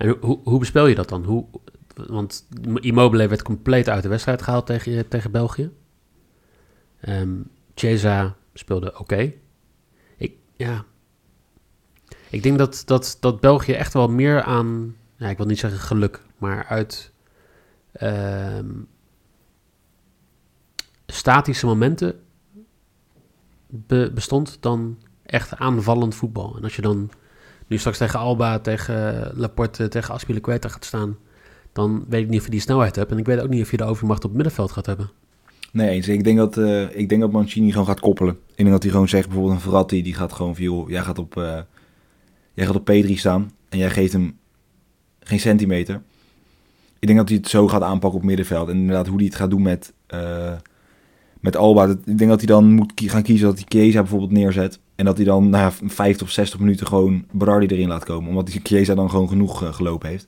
Hoe, 0.08 0.40
hoe, 0.44 0.58
bespel 0.58 0.86
je 0.86 0.94
dat 0.94 1.08
dan? 1.08 1.24
Hoe, 1.24 1.46
want 1.94 2.46
Immobile 2.74 3.28
werd 3.28 3.42
compleet 3.42 3.88
uit 3.88 4.02
de 4.02 4.08
wedstrijd 4.08 4.42
gehaald 4.42 4.66
tegen, 4.66 5.08
tegen 5.08 5.30
België. 5.30 5.70
Chiesa 7.74 8.36
speelde 8.54 8.98
oké. 8.98 9.32
Ik, 10.16 10.34
ja. 10.56 10.84
Ik 12.30 12.42
denk 12.42 12.58
dat, 12.58 12.82
dat, 12.86 13.16
dat 13.20 13.40
België 13.40 13.72
echt 13.72 13.92
wel 13.92 14.08
meer 14.08 14.42
aan, 14.42 14.96
ja, 15.16 15.28
ik 15.28 15.36
wil 15.36 15.46
niet 15.46 15.58
zeggen 15.58 15.80
geluk, 15.80 16.22
maar 16.38 16.66
uit 16.66 17.12
ehm, 17.92 18.68
statische 21.06 21.66
momenten 21.66 22.20
be- 23.66 24.10
bestond 24.14 24.56
dan 24.60 24.98
echt 25.22 25.56
aanvallend 25.56 26.14
voetbal. 26.14 26.56
En 26.56 26.62
als 26.62 26.76
je 26.76 26.82
dan 26.82 27.10
nu 27.70 27.78
straks 27.78 27.98
tegen 27.98 28.18
Alba, 28.18 28.58
tegen 28.58 29.30
Laporte, 29.34 29.88
tegen 29.88 30.14
Aspilicueta 30.14 30.68
gaat 30.68 30.84
staan, 30.84 31.16
dan 31.72 32.04
weet 32.08 32.22
ik 32.22 32.28
niet 32.28 32.38
of 32.38 32.44
je 32.44 32.50
die 32.50 32.60
snelheid 32.60 32.96
hebt. 32.96 33.10
En 33.10 33.18
ik 33.18 33.26
weet 33.26 33.40
ook 33.40 33.48
niet 33.48 33.62
of 33.62 33.70
je 33.70 33.76
de 33.76 33.84
overmacht 33.84 34.24
op 34.24 34.30
het 34.30 34.34
middenveld 34.34 34.72
gaat 34.72 34.86
hebben. 34.86 35.10
Nee, 35.72 35.88
eens. 35.88 36.08
Ik 36.08 36.24
denk 36.24 36.38
dat, 36.38 36.56
eh, 36.56 36.96
ik 36.96 37.08
denk 37.08 37.20
dat 37.20 37.32
Mancini 37.32 37.70
gewoon 37.70 37.86
gaat 37.86 38.00
koppelen. 38.00 38.34
Ik 38.46 38.56
denk 38.56 38.70
dat 38.70 38.82
hij 38.82 38.92
gewoon 38.92 39.08
zegt, 39.08 39.26
bijvoorbeeld 39.26 39.54
een 39.54 39.60
Verratti, 39.60 40.02
die 40.02 40.14
gaat 40.14 40.32
gewoon 40.32 40.56
van, 40.56 40.84
jij 40.88 41.02
gaat 41.02 41.18
op, 41.18 41.36
eh, 41.36 41.58
jij 42.54 42.66
gaat 42.66 42.76
op 42.76 42.84
Pedri 42.84 43.16
staan 43.16 43.50
en 43.68 43.78
jij 43.78 43.90
geeft 43.90 44.12
hem 44.12 44.38
geen 45.20 45.40
centimeter. 45.40 46.02
Ik 46.98 47.06
denk 47.06 47.18
dat 47.18 47.28
hij 47.28 47.38
het 47.38 47.48
zo 47.48 47.68
gaat 47.68 47.82
aanpakken 47.82 48.18
op 48.18 48.24
middenveld. 48.24 48.68
En 48.68 48.76
inderdaad, 48.76 49.06
hoe 49.06 49.16
hij 49.16 49.26
het 49.26 49.34
gaat 49.34 49.50
doen 49.50 49.62
met, 49.62 49.92
eh, 50.06 50.52
met 51.40 51.56
Alba. 51.56 51.86
Ik 51.86 52.18
denk 52.18 52.30
dat 52.30 52.38
hij 52.38 52.46
dan 52.46 52.72
moet 52.72 52.92
gaan 52.96 53.22
kiezen 53.22 53.46
dat 53.46 53.56
hij 53.56 53.64
Chiesa 53.68 54.00
bijvoorbeeld 54.00 54.30
neerzet. 54.30 54.80
En 55.00 55.06
dat 55.06 55.16
hij 55.16 55.24
dan 55.26 55.50
na 55.50 55.72
50 55.72 56.26
of 56.26 56.32
60 56.32 56.58
minuten 56.58 56.86
gewoon 56.86 57.24
Berardi 57.30 57.66
erin 57.66 57.88
laat 57.88 58.04
komen. 58.04 58.28
Omdat 58.28 58.46
die 58.46 58.60
Chiesa 58.62 58.94
dan 58.94 59.10
gewoon 59.10 59.28
genoeg 59.28 59.62
eh, 59.62 59.72
gelopen 59.72 60.08
heeft. 60.08 60.26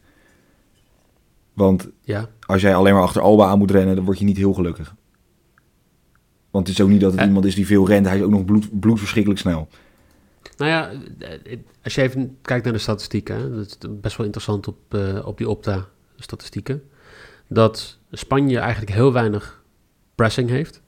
Want 1.53 1.89
Ja, 2.03 2.29
als 2.41 2.63
jij 2.63 2.75
alleen 2.75 2.95
maar 2.95 3.03
achter 3.03 3.23
Alba 3.23 3.47
aan 3.47 3.59
moet 3.59 3.71
rennen, 3.71 3.97
dan 3.97 4.05
word 4.05 4.19
je 4.19 4.25
niet 4.25 4.37
heel 4.37 4.53
gelukkig. 4.53 4.95
Want 6.51 6.67
het 6.67 6.77
is 6.77 6.85
ook 6.85 6.91
niet 6.91 7.01
dat 7.01 7.11
het 7.11 7.21
Eh. 7.21 7.27
iemand 7.27 7.45
is 7.45 7.55
die 7.55 7.67
veel 7.67 7.87
rent. 7.87 8.07
Hij 8.07 8.17
is 8.17 8.23
ook 8.23 8.31
nog 8.31 8.45
bloed, 8.45 8.81
bloedverschrikkelijk 8.81 9.41
snel. 9.41 9.69
Nou 10.57 10.71
ja, 10.71 10.91
eh, 11.19 11.59
als 11.83 11.95
je 11.95 12.03
even 12.03 12.37
kijkt 12.43 12.65
naar 12.65 12.73
de 12.73 12.79
statistieken, 12.79 13.37
hè, 13.37 13.57
dat 13.57 13.67
is 13.67 13.77
best 14.01 14.17
wel 14.17 14.27
interessant 14.27 14.69
op, 14.69 14.97
op 15.25 15.39
die 15.39 15.49
Opta-statistieken, 15.49 16.83
dat 17.49 17.99
Spanje 18.11 18.59
eigenlijk 18.59 18.93
heel 18.93 19.13
weinig 19.13 19.63
pressing 20.15 20.49
heeft. 20.49 20.82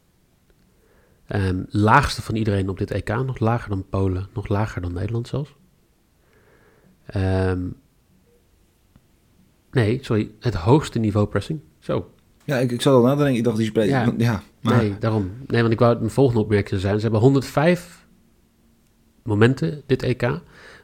Ehm, 1.27 1.63
laagste 1.69 2.23
van 2.23 2.35
iedereen 2.35 2.69
op 2.69 2.79
dit 2.79 2.91
EK, 2.91 3.09
nog 3.09 3.39
lager 3.39 3.69
dan 3.69 3.89
Polen, 3.89 4.29
nog 4.35 4.49
lager 4.49 4.81
dan 4.83 4.93
Nederland 4.93 5.29
zelfs. 5.29 5.55
Ehm, 7.07 7.61
nee, 9.71 9.99
sorry, 10.03 10.31
het 10.41 10.55
hoogste 10.55 10.99
niveau 10.99 11.27
pressing. 11.27 11.61
Zo, 11.79 12.11
Ja, 12.45 12.57
ik, 12.57 12.71
ik 12.73 12.81
zat 12.83 12.95
al 12.95 13.03
na 13.03 13.11
te 13.11 13.17
denken. 13.17 13.37
Ik 13.37 13.45
dacht, 13.45 13.57
die 13.57 13.67
spelen... 13.67 13.89
Ja. 13.89 14.13
Ja, 14.17 14.43
maar... 14.61 14.77
Nee, 14.77 14.99
daarom. 14.99 15.31
Nee, 15.47 15.61
want 15.61 15.73
ik 15.73 15.79
wou 15.79 15.99
mijn 15.99 16.11
volgende 16.11 16.41
opmerking 16.41 16.81
zijn. 16.81 16.97
Ze 16.97 17.03
hebben 17.03 17.21
105 17.21 18.07
momenten, 19.23 19.83
dit 19.87 20.03
EK, 20.03 20.21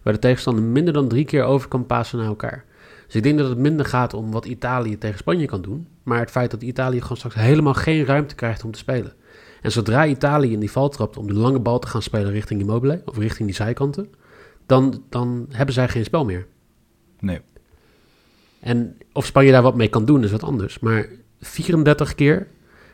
waar 0.02 0.12
de 0.12 0.18
tegenstander 0.18 0.64
minder 0.64 0.92
dan 0.92 1.08
drie 1.08 1.24
keer 1.24 1.44
over 1.44 1.68
kan 1.68 1.86
passen 1.86 2.18
naar 2.18 2.26
elkaar. 2.26 2.64
Dus 3.06 3.14
ik 3.14 3.22
denk 3.22 3.38
dat 3.38 3.48
het 3.48 3.58
minder 3.58 3.86
gaat 3.86 4.14
om 4.14 4.30
wat 4.30 4.46
Italië 4.46 4.98
tegen 4.98 5.18
Spanje 5.18 5.46
kan 5.46 5.62
doen, 5.62 5.88
maar 6.02 6.18
het 6.18 6.30
feit 6.30 6.50
dat 6.50 6.62
Italië 6.62 7.00
gewoon 7.00 7.16
straks 7.16 7.34
helemaal 7.34 7.74
geen 7.74 8.04
ruimte 8.04 8.34
krijgt 8.34 8.64
om 8.64 8.70
te 8.70 8.78
spelen. 8.78 9.12
En 9.60 9.72
zodra 9.72 10.06
Italië 10.06 10.52
in 10.52 10.60
die 10.60 10.70
val 10.70 10.88
trapt 10.88 11.16
om 11.16 11.26
de 11.26 11.34
lange 11.34 11.60
bal 11.60 11.78
te 11.78 11.86
gaan 11.86 12.02
spelen 12.02 12.32
richting 12.32 12.60
Immobile, 12.60 13.02
of 13.04 13.18
richting 13.18 13.48
die 13.48 13.56
zijkanten, 13.56 14.08
dan, 14.66 15.02
dan 15.08 15.46
hebben 15.48 15.74
zij 15.74 15.88
geen 15.88 16.04
spel 16.04 16.24
meer. 16.24 16.46
Nee. 17.18 17.40
En 18.60 18.96
of 19.12 19.26
Spanje 19.26 19.50
daar 19.50 19.62
wat 19.62 19.74
mee 19.76 19.88
kan 19.88 20.04
doen, 20.04 20.24
is 20.24 20.30
wat 20.30 20.42
anders. 20.42 20.78
Maar 20.78 21.08
34 21.40 22.14
keer 22.14 22.46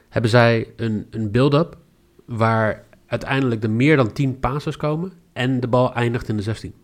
hebben 0.09 0.31
zij 0.31 0.73
een, 0.77 1.07
een 1.11 1.31
build-up 1.31 1.77
waar 2.25 2.85
uiteindelijk 3.07 3.63
er 3.63 3.71
meer 3.71 3.97
dan 3.97 4.13
10 4.13 4.39
passes 4.39 4.77
komen 4.77 5.13
en 5.33 5.61
de 5.61 5.69
bal 5.69 5.95
eindigt 5.95 6.29
in 6.29 6.37
de 6.37 6.43
16. 6.43 6.75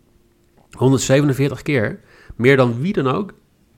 147 0.71 1.61
keer, 1.61 1.99
meer 2.35 2.57
dan 2.57 2.81
wie 2.81 2.93
dan 2.93 3.07
ook, 3.07 3.33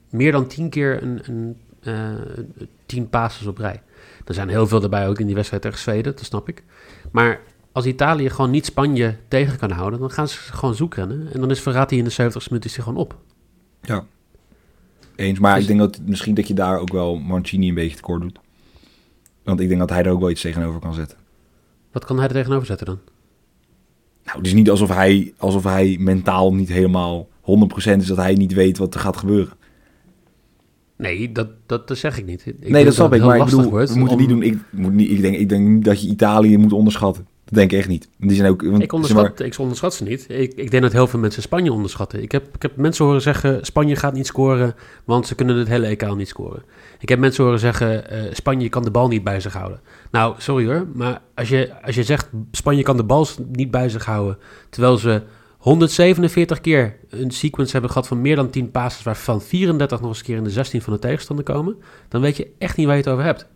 meer 0.09 0.31
dan 0.31 0.47
10 0.47 0.69
keer 0.69 1.03
een, 1.03 1.21
een, 1.23 1.57
eh, 1.81 2.67
10 2.85 3.09
passes 3.09 3.47
op 3.47 3.57
rij. 3.57 3.81
Er 4.25 4.33
zijn 4.33 4.49
heel 4.49 4.67
veel 4.67 4.83
erbij 4.83 5.07
ook 5.07 5.19
in 5.19 5.25
die 5.25 5.35
wedstrijd 5.35 5.61
tegen 5.61 5.79
Zweden, 5.79 6.15
dat 6.15 6.25
snap 6.25 6.49
ik. 6.49 6.63
Maar 7.11 7.41
als 7.71 7.85
Italië 7.85 8.29
gewoon 8.29 8.51
niet 8.51 8.65
Spanje 8.65 9.15
tegen 9.27 9.57
kan 9.57 9.71
houden, 9.71 9.99
dan 9.99 10.11
gaan 10.11 10.27
ze 10.27 10.37
gewoon 10.37 10.75
zoekrennen. 10.75 11.33
En 11.33 11.39
dan 11.39 11.51
is 11.51 11.61
Verratti 11.61 11.97
in 11.97 12.03
de 12.03 12.09
70 12.09 12.49
minuten 12.49 12.69
is 12.69 12.75
hij 12.75 12.85
gewoon 12.85 12.99
op. 12.99 13.17
Ja. 13.81 14.05
Eens. 15.15 15.39
Maar 15.39 15.53
Dus- 15.53 15.61
ik 15.61 15.67
denk 15.67 15.79
dat 15.79 15.99
misschien 16.05 16.33
dat 16.33 16.47
je 16.47 16.53
daar 16.53 16.79
ook 16.79 16.91
wel 16.91 17.15
Mancini 17.17 17.67
een 17.69 17.73
beetje 17.75 17.95
tekort 17.95 18.21
doet. 18.21 18.39
Want 19.43 19.59
ik 19.59 19.67
denk 19.67 19.79
dat 19.79 19.89
hij 19.89 20.03
er 20.03 20.11
ook 20.11 20.19
wel 20.19 20.29
iets 20.29 20.41
tegenover 20.41 20.79
kan 20.79 20.93
zetten. 20.93 21.17
Wat 21.91 22.05
kan 22.05 22.17
hij 22.17 22.27
er 22.27 22.33
tegenover 22.33 22.65
zetten 22.65 22.85
dan? 22.85 22.99
Nou, 24.25 24.37
het 24.37 24.47
is 24.47 24.53
niet 24.53 24.69
alsof 24.69 24.89
hij, 24.89 25.33
alsof 25.37 25.63
hij 25.63 25.97
mentaal 25.99 26.53
niet 26.53 26.69
helemaal 26.69 27.27
100% 27.41 28.01
is 28.01 28.07
dat 28.07 28.17
hij 28.17 28.33
niet 28.33 28.53
weet 28.53 28.77
wat 28.77 28.93
er 28.93 28.99
gaat 28.99 29.17
gebeuren. 29.17 29.53
Nee, 30.97 31.31
dat, 31.31 31.47
dat, 31.65 31.87
dat 31.87 31.97
zeg 31.97 32.17
ik 32.17 32.25
niet. 32.25 32.45
Ik 32.45 32.69
nee, 32.69 32.85
dat 32.85 32.93
snap 32.93 33.11
het 33.11 33.19
ik. 33.19 33.25
Maar 33.25 33.37
ik 33.37 33.43
bedoel, 33.43 33.69
wordt 33.69 33.91
we 33.93 33.99
moeten 33.99 34.15
om- 34.15 34.21
niet 34.21 34.31
doen. 34.31 34.43
Ik, 34.43 34.57
moet 34.71 34.93
niet, 34.93 35.09
ik, 35.09 35.21
denk, 35.21 35.35
ik 35.35 35.49
denk 35.49 35.67
niet 35.67 35.85
dat 35.85 36.01
je 36.01 36.07
Italië 36.07 36.57
moet 36.57 36.73
onderschatten. 36.73 37.27
Dat 37.45 37.53
denk 37.53 37.71
ik 37.71 37.77
echt 37.77 37.87
niet. 37.87 38.07
Die 38.17 38.35
zijn 38.35 38.49
ook, 38.49 38.61
want, 38.61 38.73
Ik 38.75 38.81
zeg 38.81 38.91
onderschat, 38.93 39.39
ik 39.39 39.57
onderschat 39.57 39.93
ze 39.93 40.03
niet. 40.03 40.25
Ik, 40.29 40.53
ik 40.53 40.71
denk 40.71 40.83
dat 40.83 40.91
heel 40.91 41.07
veel 41.07 41.19
mensen 41.19 41.41
Spanje 41.41 41.73
onderschatten. 41.73 42.21
Ik 42.21 42.31
heb, 42.31 42.55
ik 42.55 42.61
heb 42.61 42.75
mensen 42.75 43.05
horen 43.05 43.21
zeggen, 43.21 43.65
Spanje 43.65 43.95
gaat 43.95 44.13
niet 44.13 44.27
scoren, 44.27 44.75
want 45.03 45.27
ze 45.27 45.35
kunnen 45.35 45.55
het 45.57 45.67
hele 45.67 45.85
EK 45.85 46.15
niet 46.15 46.27
scoren. 46.27 46.63
Ik 46.99 47.09
heb 47.09 47.19
mensen 47.19 47.43
horen 47.43 47.59
zeggen, 47.59 48.09
eh, 48.09 48.33
Spanje 48.33 48.69
kan 48.69 48.83
de 48.83 48.91
bal 48.91 49.07
niet 49.07 49.23
bij 49.23 49.39
zich 49.39 49.53
houden. 49.53 49.79
Nou, 50.11 50.35
sorry 50.37 50.65
hoor, 50.65 50.87
maar 50.93 51.21
als 51.35 51.49
je, 51.49 51.71
als 51.81 51.95
je 51.95 52.03
zegt, 52.03 52.29
Spanje 52.51 52.83
kan 52.83 52.97
de 52.97 53.03
bal 53.03 53.27
niet 53.51 53.71
bij 53.71 53.89
zich 53.89 54.05
houden, 54.05 54.37
terwijl 54.69 54.97
ze 54.97 55.21
147 55.65 56.61
keer 56.61 56.95
een 57.09 57.31
sequence 57.31 57.71
hebben 57.71 57.91
gehad 57.91 58.07
van 58.07 58.21
meer 58.21 58.35
dan 58.35 58.49
10 58.49 58.71
passes, 58.71 59.03
waarvan 59.03 59.41
34 59.41 59.99
nog 59.99 60.09
eens 60.09 60.19
een 60.19 60.25
keer 60.25 60.37
in 60.37 60.43
de 60.43 60.49
16 60.49 60.81
van 60.81 60.93
de 60.93 60.99
tegenstander 60.99 61.45
komen, 61.45 61.75
dan 62.09 62.21
weet 62.21 62.37
je 62.37 62.47
echt 62.57 62.77
niet 62.77 62.85
waar 62.85 62.95
je 62.95 63.01
het 63.01 63.11
over 63.11 63.23
hebt. 63.23 63.47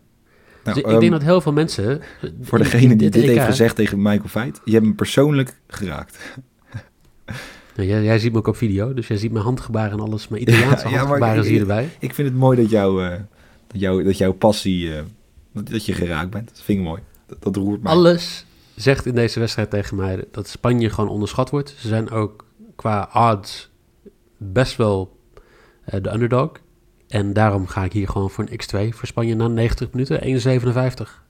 Dus 0.62 0.76
ik 0.76 0.86
ehm, 0.86 1.00
denk 1.00 1.12
dat 1.12 1.22
heel 1.22 1.40
veel 1.40 1.52
mensen... 1.52 2.00
Voor 2.42 2.58
degene 2.58 2.96
die 2.96 3.10
dit 3.10 3.22
heeft 3.22 3.44
gezegd 3.44 3.76
tegen 3.76 4.02
Michael 4.02 4.28
Feit, 4.28 4.60
je 4.64 4.72
hebt 4.72 4.84
hem 4.84 4.94
persoonlijk 4.94 5.60
geraakt. 5.66 6.18
Nou, 7.76 7.88
jij, 7.88 8.02
jij 8.02 8.18
ziet 8.18 8.32
me 8.32 8.38
ook 8.38 8.46
op 8.46 8.56
video, 8.56 8.94
dus 8.94 9.08
jij 9.08 9.16
ziet 9.16 9.32
mijn 9.32 9.44
handgebaren 9.44 9.92
en 9.98 10.04
alles. 10.04 10.28
Mijn 10.28 10.42
Italiaanse 10.42 10.84
Ja, 10.88 10.90
ja, 10.90 10.98
handgebaren 10.98 11.38
ik- 11.38 11.44
zie 11.44 11.54
je 11.54 11.60
erbij. 11.60 11.88
Ik 11.98 12.14
vind 12.14 12.28
het 12.28 12.36
mooi 12.36 12.60
dat, 12.62 12.70
jou, 12.70 13.04
eh, 13.04 13.10
dat, 13.66 13.80
jou, 13.80 14.04
dat 14.04 14.18
jouw 14.18 14.32
passie, 14.32 14.94
eh, 14.94 15.02
dat, 15.52 15.68
dat 15.68 15.86
je 15.86 15.92
geraakt 15.92 16.30
bent. 16.30 16.48
Dat 16.48 16.62
vind 16.62 16.78
ik 16.78 16.84
mooi. 16.84 17.00
Dat, 17.26 17.42
dat 17.42 17.56
roert 17.56 17.82
mij. 17.82 17.92
Alles 17.92 18.44
zegt 18.82 19.06
in 19.06 19.14
deze 19.14 19.38
wedstrijd 19.38 19.70
tegen 19.70 19.96
mij 19.96 20.24
dat 20.30 20.48
Spanje 20.48 20.90
gewoon 20.90 21.10
onderschat 21.10 21.50
wordt. 21.50 21.74
Ze 21.78 21.88
zijn 21.88 22.10
ook 22.10 22.44
qua 22.76 23.10
odds 23.32 23.70
best 24.36 24.76
wel 24.76 25.16
eh, 25.84 26.02
de 26.02 26.12
underdog. 26.12 26.52
En 27.08 27.32
daarom 27.32 27.66
ga 27.66 27.84
ik 27.84 27.92
hier 27.92 28.08
gewoon 28.08 28.30
voor 28.30 28.46
een 28.48 28.60
x2 28.60 28.94
voor 28.94 29.06
Spanje 29.06 29.34
na 29.34 29.48
90 29.48 29.88
minuten, 29.92 30.20
1,57. 30.20 31.28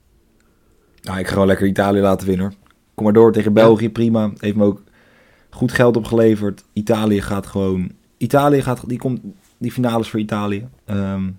Nou, 1.02 1.18
ik 1.18 1.26
ga 1.26 1.32
gewoon 1.32 1.46
lekker 1.46 1.66
Italië 1.66 2.00
laten 2.00 2.26
winnen 2.26 2.46
hoor. 2.46 2.54
Kom 2.94 3.04
maar 3.04 3.12
door 3.12 3.32
tegen 3.32 3.52
België, 3.52 3.90
prima. 3.90 4.32
Heeft 4.38 4.56
me 4.56 4.64
ook 4.64 4.82
goed 5.50 5.72
geld 5.72 5.96
opgeleverd. 5.96 6.64
Italië 6.72 7.22
gaat 7.22 7.46
gewoon... 7.46 7.92
Italië 8.16 8.62
gaat... 8.62 8.88
Die, 8.88 8.98
komt, 8.98 9.20
die 9.58 9.72
finales 9.72 10.08
voor 10.08 10.20
Italië. 10.20 10.68
Ehm, 10.84 11.30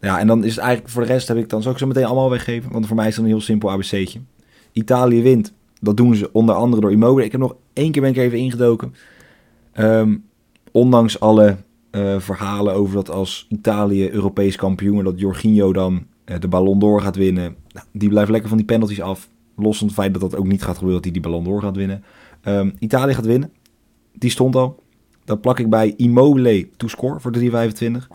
ja, 0.00 0.18
en 0.18 0.26
dan 0.26 0.44
is 0.44 0.54
het 0.54 0.64
eigenlijk... 0.64 0.92
Voor 0.92 1.02
de 1.02 1.12
rest 1.12 1.28
heb 1.28 1.36
ik 1.36 1.48
dan... 1.48 1.62
Zal 1.62 1.72
ik 1.72 1.78
zo 1.78 1.86
meteen 1.86 2.04
allemaal 2.04 2.30
weggeven? 2.30 2.72
Want 2.72 2.86
voor 2.86 2.96
mij 2.96 3.08
is 3.08 3.16
het 3.16 3.24
een 3.24 3.30
heel 3.30 3.40
simpel 3.40 3.70
ABC'tje. 3.70 4.20
Italië 4.74 5.22
wint. 5.22 5.52
Dat 5.80 5.96
doen 5.96 6.14
ze 6.14 6.32
onder 6.32 6.54
andere 6.54 6.82
door 6.82 6.92
Immobile. 6.92 7.24
Ik 7.24 7.32
heb 7.32 7.40
nog 7.40 7.56
één 7.72 7.90
keer 7.90 8.02
ben 8.02 8.10
ik 8.10 8.16
even 8.16 8.38
ingedoken. 8.38 8.94
Ehm, 9.72 10.16
ondanks 10.72 11.20
alle 11.20 11.56
eh, 11.90 12.18
verhalen 12.18 12.74
over 12.74 12.94
dat 12.94 13.10
als 13.10 13.46
Italië 13.48 14.10
Europees 14.10 14.56
kampioen... 14.56 15.04
dat 15.04 15.20
Jorginho 15.20 15.72
dan 15.72 16.06
eh, 16.24 16.40
de 16.40 16.48
Ballon 16.48 16.78
d'Or 16.78 17.00
gaat 17.00 17.16
winnen. 17.16 17.56
Nou, 17.72 17.86
die 17.92 18.08
blijft 18.08 18.30
lekker 18.30 18.48
van 18.48 18.58
die 18.58 18.66
penalties 18.66 19.00
af. 19.00 19.28
Los 19.56 19.78
van 19.78 19.86
het 19.86 19.96
feit 19.96 20.12
dat 20.12 20.22
dat 20.22 20.36
ook 20.36 20.46
niet 20.46 20.62
gaat 20.62 20.78
gebeuren, 20.78 21.02
dat 21.02 21.12
hij 21.12 21.12
die 21.12 21.30
Ballon 21.30 21.44
d'Or 21.44 21.62
gaat 21.62 21.76
winnen. 21.76 22.04
Ehm, 22.40 22.70
Italië 22.78 23.14
gaat 23.14 23.26
winnen. 23.26 23.52
Die 24.12 24.30
stond 24.30 24.56
al. 24.56 24.82
Dan 25.24 25.40
plak 25.40 25.58
ik 25.58 25.70
bij 25.70 25.94
Immobile 25.96 26.68
to 26.76 26.88
score 26.88 27.20
voor 27.20 27.32
de 27.32 27.38
3,25. 27.38 28.08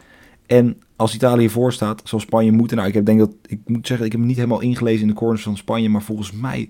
En 0.45 0.77
als 0.99 1.15
Italië 1.15 1.49
voor 1.49 1.73
staat, 1.73 2.01
zal 2.03 2.19
Spanje 2.19 2.51
moeten. 2.51 2.77
Nou, 2.77 2.89
ik 2.89 2.95
heb, 2.95 3.05
denk 3.05 3.19
dat, 3.19 3.31
ik 3.47 3.59
moet 3.65 3.87
zeggen, 3.87 4.05
ik 4.05 4.11
heb 4.11 4.21
me 4.21 4.27
niet 4.27 4.35
helemaal 4.35 4.59
ingelezen 4.61 5.01
in 5.01 5.07
de 5.07 5.13
corners 5.13 5.43
van 5.43 5.57
Spanje. 5.57 5.89
Maar 5.89 6.01
volgens 6.01 6.31
mij 6.31 6.69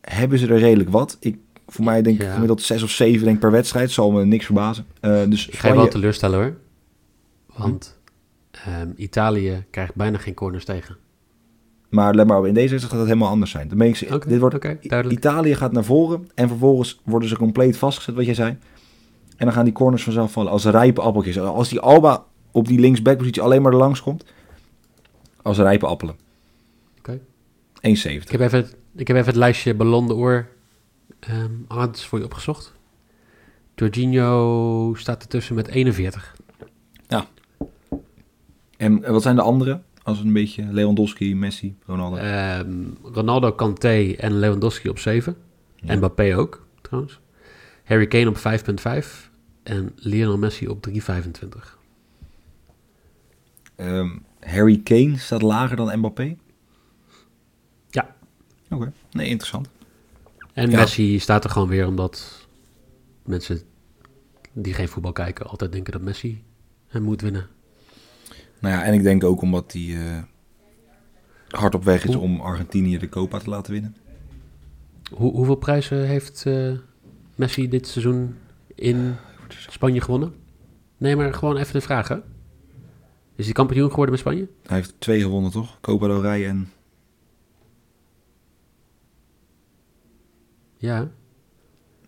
hebben 0.00 0.38
ze 0.38 0.46
er 0.46 0.58
redelijk 0.58 0.90
wat. 0.90 1.16
Ik, 1.20 1.36
voor 1.66 1.84
mij 1.84 2.02
denk 2.02 2.16
ik 2.16 2.22
Ja. 2.26 2.32
gemiddeld 2.32 2.62
6 2.62 2.82
of 2.82 2.90
7 2.90 3.22
denk 3.22 3.34
ik, 3.34 3.40
per 3.40 3.50
wedstrijd. 3.50 3.90
Zal 3.90 4.10
me 4.10 4.24
niks 4.24 4.44
verbazen. 4.44 4.86
Eh, 5.00 5.22
dus 5.28 5.48
Ik 5.48 5.58
ga 5.58 5.68
je 5.68 5.74
wel 5.74 5.88
teleurstellen 5.88 6.38
hoor. 6.38 6.56
Want 7.56 7.98
ehm, 8.50 8.88
Italië 8.96 9.64
krijgt 9.70 9.94
bijna 9.94 10.18
geen 10.18 10.34
corners 10.34 10.64
tegen. 10.64 10.96
Maar 11.88 12.14
let 12.14 12.26
maar 12.26 12.38
op, 12.38 12.46
in 12.46 12.54
deze 12.54 12.68
wedstrijd 12.68 12.90
gaat 12.92 13.00
het 13.00 13.08
helemaal 13.12 13.32
anders 13.32 13.50
zijn. 13.50 13.68
Dan 13.68 13.78
meen 13.78 13.88
ik 13.88 13.96
ze- 13.96 14.14
Oké, 14.14 14.28
dit 14.28 14.40
wordt, 14.40 14.60
duidelijk. 14.88 15.18
Italië 15.18 15.54
gaat 15.54 15.72
naar 15.72 15.84
voren 15.84 16.26
en 16.34 16.48
vervolgens 16.48 17.00
worden 17.04 17.28
ze 17.28 17.36
compleet 17.36 17.76
vastgezet, 17.76 18.14
wat 18.14 18.24
jij 18.24 18.34
zei. 18.34 18.56
En 19.36 19.44
dan 19.46 19.52
gaan 19.52 19.64
die 19.64 19.72
corners 19.72 20.02
vanzelf 20.02 20.32
vallen 20.32 20.52
als 20.52 20.64
rijpe 20.64 21.00
appeltjes. 21.00 21.38
Als 21.38 21.68
die 21.68 21.80
Alba 21.80 22.24
op 22.50 22.66
die 22.66 22.80
linksbackpositie 22.80 23.42
alleen 23.42 23.62
maar 23.62 23.72
er 23.72 23.78
langs 23.78 24.02
komt, 24.02 24.24
als 25.42 25.58
rijpe 25.58 25.86
appelen. 25.86 26.16
Oké. 26.98 27.18
1,70. 27.18 27.22
Ik 27.82 28.30
heb 28.30 28.40
even, 28.40 28.66
ik 28.96 29.08
heb 29.08 29.16
even 29.16 29.28
het 29.28 29.36
lijstje 29.36 29.74
Ballon 29.74 30.08
d'Or 30.08 30.48
odds 31.68 32.06
voor 32.06 32.18
je 32.18 32.24
opgezocht. 32.24 32.72
Jorginho 33.74 34.94
staat 34.94 35.22
ertussen 35.22 35.54
met 35.54 35.68
41. 35.68 36.34
En 38.76 39.04
eh, 39.04 39.10
wat 39.10 39.22
zijn 39.22 39.36
de 39.36 39.42
andere? 39.42 39.80
Als 40.02 40.20
een 40.20 40.32
beetje 40.32 40.66
Lewandowski, 40.70 41.34
Messi, 41.34 41.76
Ronaldo. 41.86 42.16
Ehm, 42.16 42.68
Ronaldo, 43.02 43.52
Kanté 43.52 44.14
en 44.18 44.38
Lewandowski 44.38 44.88
op 44.88 44.98
7. 44.98 45.36
Ja. 45.76 45.88
En 45.88 45.98
Mbappé 45.98 46.36
ook, 46.36 46.66
trouwens. 46.82 47.20
Harry 47.84 48.06
Kane 48.06 48.28
op 48.28 48.36
5,5. 48.36 49.30
En 49.62 49.92
Lionel 49.96 50.38
Messi 50.38 50.68
op 50.68 50.82
3,25. 50.82 51.78
Ehm, 53.76 54.08
Harry 54.40 54.80
Kane 54.82 55.18
staat 55.18 55.42
lager 55.42 55.76
dan 55.76 55.98
Mbappé? 55.98 56.36
Ja. 57.90 58.16
Oké, 58.70 58.92
nee, 59.12 59.28
interessant. 59.28 59.68
En 60.52 60.70
Ja. 60.70 60.76
Messi 60.78 61.18
staat 61.18 61.44
er 61.44 61.50
gewoon 61.50 61.68
weer 61.68 61.86
omdat 61.86 62.46
mensen 63.24 63.60
die 64.52 64.74
geen 64.74 64.88
voetbal 64.88 65.12
kijken 65.12 65.46
altijd 65.46 65.72
denken 65.72 65.92
dat 65.92 66.02
Messi 66.02 66.42
hem 66.86 67.02
moet 67.02 67.20
winnen. 67.20 67.46
Nou 68.60 68.74
ja, 68.74 68.82
en 68.84 68.94
ik 68.94 69.02
denk 69.02 69.24
ook 69.24 69.40
omdat 69.40 69.72
hij 69.72 69.96
eh, 69.96 70.22
hard 71.48 71.74
op 71.74 71.84
weg 71.84 72.04
is 72.04 72.14
Hoe- 72.14 72.22
om 72.22 72.40
Argentinië 72.40 72.98
de 72.98 73.08
Copa 73.08 73.38
te 73.38 73.50
laten 73.50 73.72
winnen. 73.72 73.96
Hoe, 75.12 75.32
hoeveel 75.32 75.54
prijzen 75.54 76.06
heeft 76.06 76.46
eh, 76.46 76.72
Messi 77.34 77.68
dit 77.68 77.86
seizoen 77.86 78.34
in 78.74 79.14
Spanje 79.48 80.00
gewonnen? 80.00 80.34
Nee, 80.96 81.16
maar 81.16 81.34
gewoon 81.34 81.56
even 81.56 81.72
de 81.72 81.80
vraag, 81.80 82.08
hè? 82.08 82.16
Is 83.36 83.44
hij 83.44 83.54
kampioen 83.54 83.88
geworden 83.88 84.10
met 84.10 84.20
Spanje? 84.20 84.48
Hij 84.66 84.76
heeft 84.76 84.94
twee 84.98 85.20
gewonnen, 85.20 85.50
toch? 85.50 85.78
Copa 85.80 86.06
del 86.06 86.20
Rey 86.22 86.48
en... 86.48 86.68
Ja. 90.76 91.10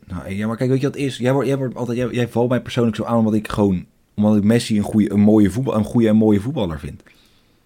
Nou, 0.07 0.31
ja, 0.31 0.47
maar 0.47 0.57
kijk, 0.57 0.71
weet 0.71 0.81
je 0.81 0.87
wat 0.87 0.95
het 0.95 1.05
is? 1.05 1.17
Jij, 1.17 1.33
wordt, 1.33 1.49
jij, 1.49 1.57
wordt 1.57 1.75
altijd, 1.75 1.99
jij, 1.99 2.11
jij 2.11 2.29
valt 2.29 2.49
mij 2.49 2.63
persoonlijk 2.63 2.97
zo 2.97 3.05
aan 3.05 3.19
omdat 3.19 3.35
ik 3.35 3.49
gewoon... 3.49 3.87
Omdat 4.15 4.37
ik 4.37 4.45
Messi 4.45 4.77
een, 4.77 4.83
goede, 4.83 5.13
een, 5.13 5.21
mooie 5.21 5.51
voetbal, 5.51 5.75
een 5.75 5.85
goede 5.85 6.09
en 6.09 6.17
mooie 6.17 6.41
voetballer 6.41 6.79
vind. 6.79 7.03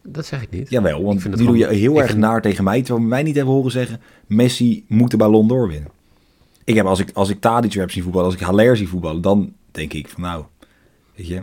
Dat 0.02 0.26
zeg 0.26 0.43
ik 0.43 0.50
niet. 0.50 0.71
Jawel, 0.71 1.02
want 1.02 1.23
die 1.23 1.47
doe 1.47 1.57
je 1.57 1.67
heel 1.67 1.99
erg 1.99 2.07
vind- 2.07 2.21
naar 2.21 2.43
tegen 2.43 2.64
mij. 2.64 2.79
Terwijl 2.83 3.05
we 3.05 3.09
mij 3.09 3.23
niet 3.23 3.37
hebben 3.37 3.55
horen 3.55 3.71
zeggen... 3.71 4.00
Messi 4.26 4.85
moet 4.88 5.11
de 5.11 5.17
Ballon 5.17 5.49
d'Or 5.49 5.69
winnen. 5.69 5.90
Ik 6.64 6.75
heb, 6.75 6.87
als 6.87 6.99
ik, 6.99 7.11
als 7.12 7.29
ik 7.29 7.40
Tadic 7.40 7.73
heb 7.73 7.90
zien 7.90 8.02
voetballen, 8.02 8.31
als 8.31 8.37
ik 8.40 8.47
Haller 8.47 8.76
zie 8.76 8.88
voetballen... 8.88 9.23
Dan 9.23 9.52
denk 9.71 9.93
ik 9.93 10.09
van 10.09 10.23
nou, 10.23 10.45
weet 11.14 11.26
je... 11.26 11.43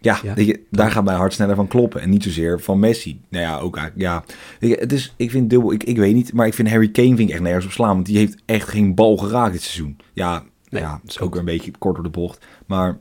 Ja, 0.00 0.18
Ja. 0.22 0.34
Weet 0.34 0.46
je, 0.46 0.60
daar 0.70 0.90
gaat 0.90 1.04
mijn 1.04 1.18
hart 1.18 1.32
sneller 1.32 1.56
van 1.56 1.68
kloppen. 1.68 2.00
En 2.00 2.10
niet 2.10 2.22
zozeer 2.22 2.60
van 2.60 2.78
Messi. 2.78 3.20
Nou 3.28 3.44
ja, 3.44 3.58
ook 3.58 3.76
eigenlijk, 3.76 4.08
ja. 4.08 4.24
Weet 4.60 4.70
je, 4.70 4.76
het 4.76 4.92
is, 4.92 5.14
ik 5.16 5.30
vind 5.30 5.50
dubbel, 5.50 5.72
ik, 5.72 5.84
ik 5.84 5.96
weet 5.96 6.14
niet, 6.14 6.32
maar 6.32 6.46
ik 6.46 6.54
vind 6.54 6.70
Harry 6.70 6.90
Kane 6.90 7.16
vind 7.16 7.28
ik 7.28 7.30
echt 7.30 7.42
nergens 7.42 7.64
op 7.64 7.72
slaan. 7.72 7.94
Want 7.94 8.06
die 8.06 8.16
heeft 8.16 8.36
echt 8.46 8.68
geen 8.68 8.94
bal 8.94 9.16
geraakt 9.16 9.52
dit 9.52 9.62
seizoen. 9.62 9.96
Ja, 10.12 10.44
Nee, 10.70 10.82
ja, 10.82 11.00
dat 11.02 11.10
is 11.10 11.20
ook 11.20 11.30
weer 11.30 11.38
een 11.38 11.44
beetje 11.44 11.72
kort 11.78 11.94
door 11.94 12.04
de 12.04 12.10
bocht. 12.10 12.46
Maar 12.66 12.98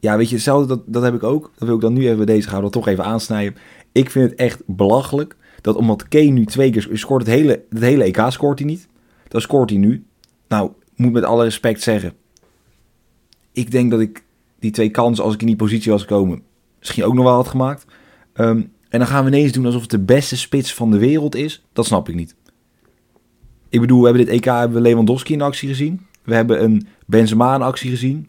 ja, 0.00 0.16
weet 0.16 0.28
je, 0.28 0.34
hetzelfde, 0.34 0.66
dat, 0.66 0.82
dat 0.86 1.02
heb 1.02 1.14
ik 1.14 1.22
ook. 1.22 1.50
Dat 1.58 1.68
wil 1.68 1.76
ik 1.76 1.82
dan 1.82 1.92
nu 1.92 2.04
even 2.04 2.16
bij 2.16 2.26
deze 2.26 2.48
gaan, 2.48 2.62
dat 2.62 2.72
toch 2.72 2.88
even 2.88 3.04
aansnijden. 3.04 3.56
Ik 3.92 4.10
vind 4.10 4.30
het 4.30 4.38
echt 4.38 4.62
belachelijk 4.66 5.36
dat 5.60 5.76
omdat 5.76 6.08
Kane 6.08 6.24
nu 6.24 6.44
twee 6.44 6.70
keer 6.70 6.82
sc- 6.82 6.96
scoort, 6.96 7.26
het 7.26 7.34
hele, 7.34 7.62
het 7.70 7.82
hele 7.82 8.04
EK 8.04 8.24
scoort 8.28 8.58
hij 8.58 8.68
niet. 8.68 8.88
Dan 9.28 9.40
scoort 9.40 9.70
hij 9.70 9.78
nu. 9.78 10.04
Nou, 10.48 10.70
moet 10.96 11.12
met 11.12 11.24
alle 11.24 11.44
respect 11.44 11.82
zeggen. 11.82 12.12
Ik 13.52 13.70
denk 13.70 13.90
dat 13.90 14.00
ik 14.00 14.24
die 14.58 14.70
twee 14.70 14.90
kansen, 14.90 15.24
als 15.24 15.34
ik 15.34 15.40
in 15.40 15.46
die 15.46 15.56
positie 15.56 15.92
was 15.92 16.00
gekomen, 16.00 16.42
misschien 16.78 17.04
ook 17.04 17.14
nog 17.14 17.24
wel 17.24 17.34
had 17.34 17.48
gemaakt. 17.48 17.86
Ehm, 18.32 18.62
en 18.88 18.98
dan 18.98 19.06
gaan 19.06 19.24
we 19.24 19.30
ineens 19.30 19.52
doen 19.52 19.66
alsof 19.66 19.80
het 19.80 19.90
de 19.90 19.98
beste 19.98 20.36
spits 20.36 20.74
van 20.74 20.90
de 20.90 20.98
wereld 20.98 21.34
is. 21.34 21.64
Dat 21.72 21.86
snap 21.86 22.08
ik 22.08 22.14
niet. 22.14 22.34
Ik 23.68 23.80
bedoel, 23.80 23.98
we 24.00 24.06
hebben 24.06 24.24
dit 24.26 24.34
EK 24.34 24.44
hebben 24.44 24.76
we 24.76 24.88
Lewandowski 24.88 25.32
in 25.32 25.42
actie 25.42 25.68
gezien. 25.68 26.06
We 26.22 26.34
hebben 26.34 26.62
een 26.64 26.86
Benzema 27.06 27.54
in 27.54 27.62
actie 27.62 27.90
gezien. 27.90 28.28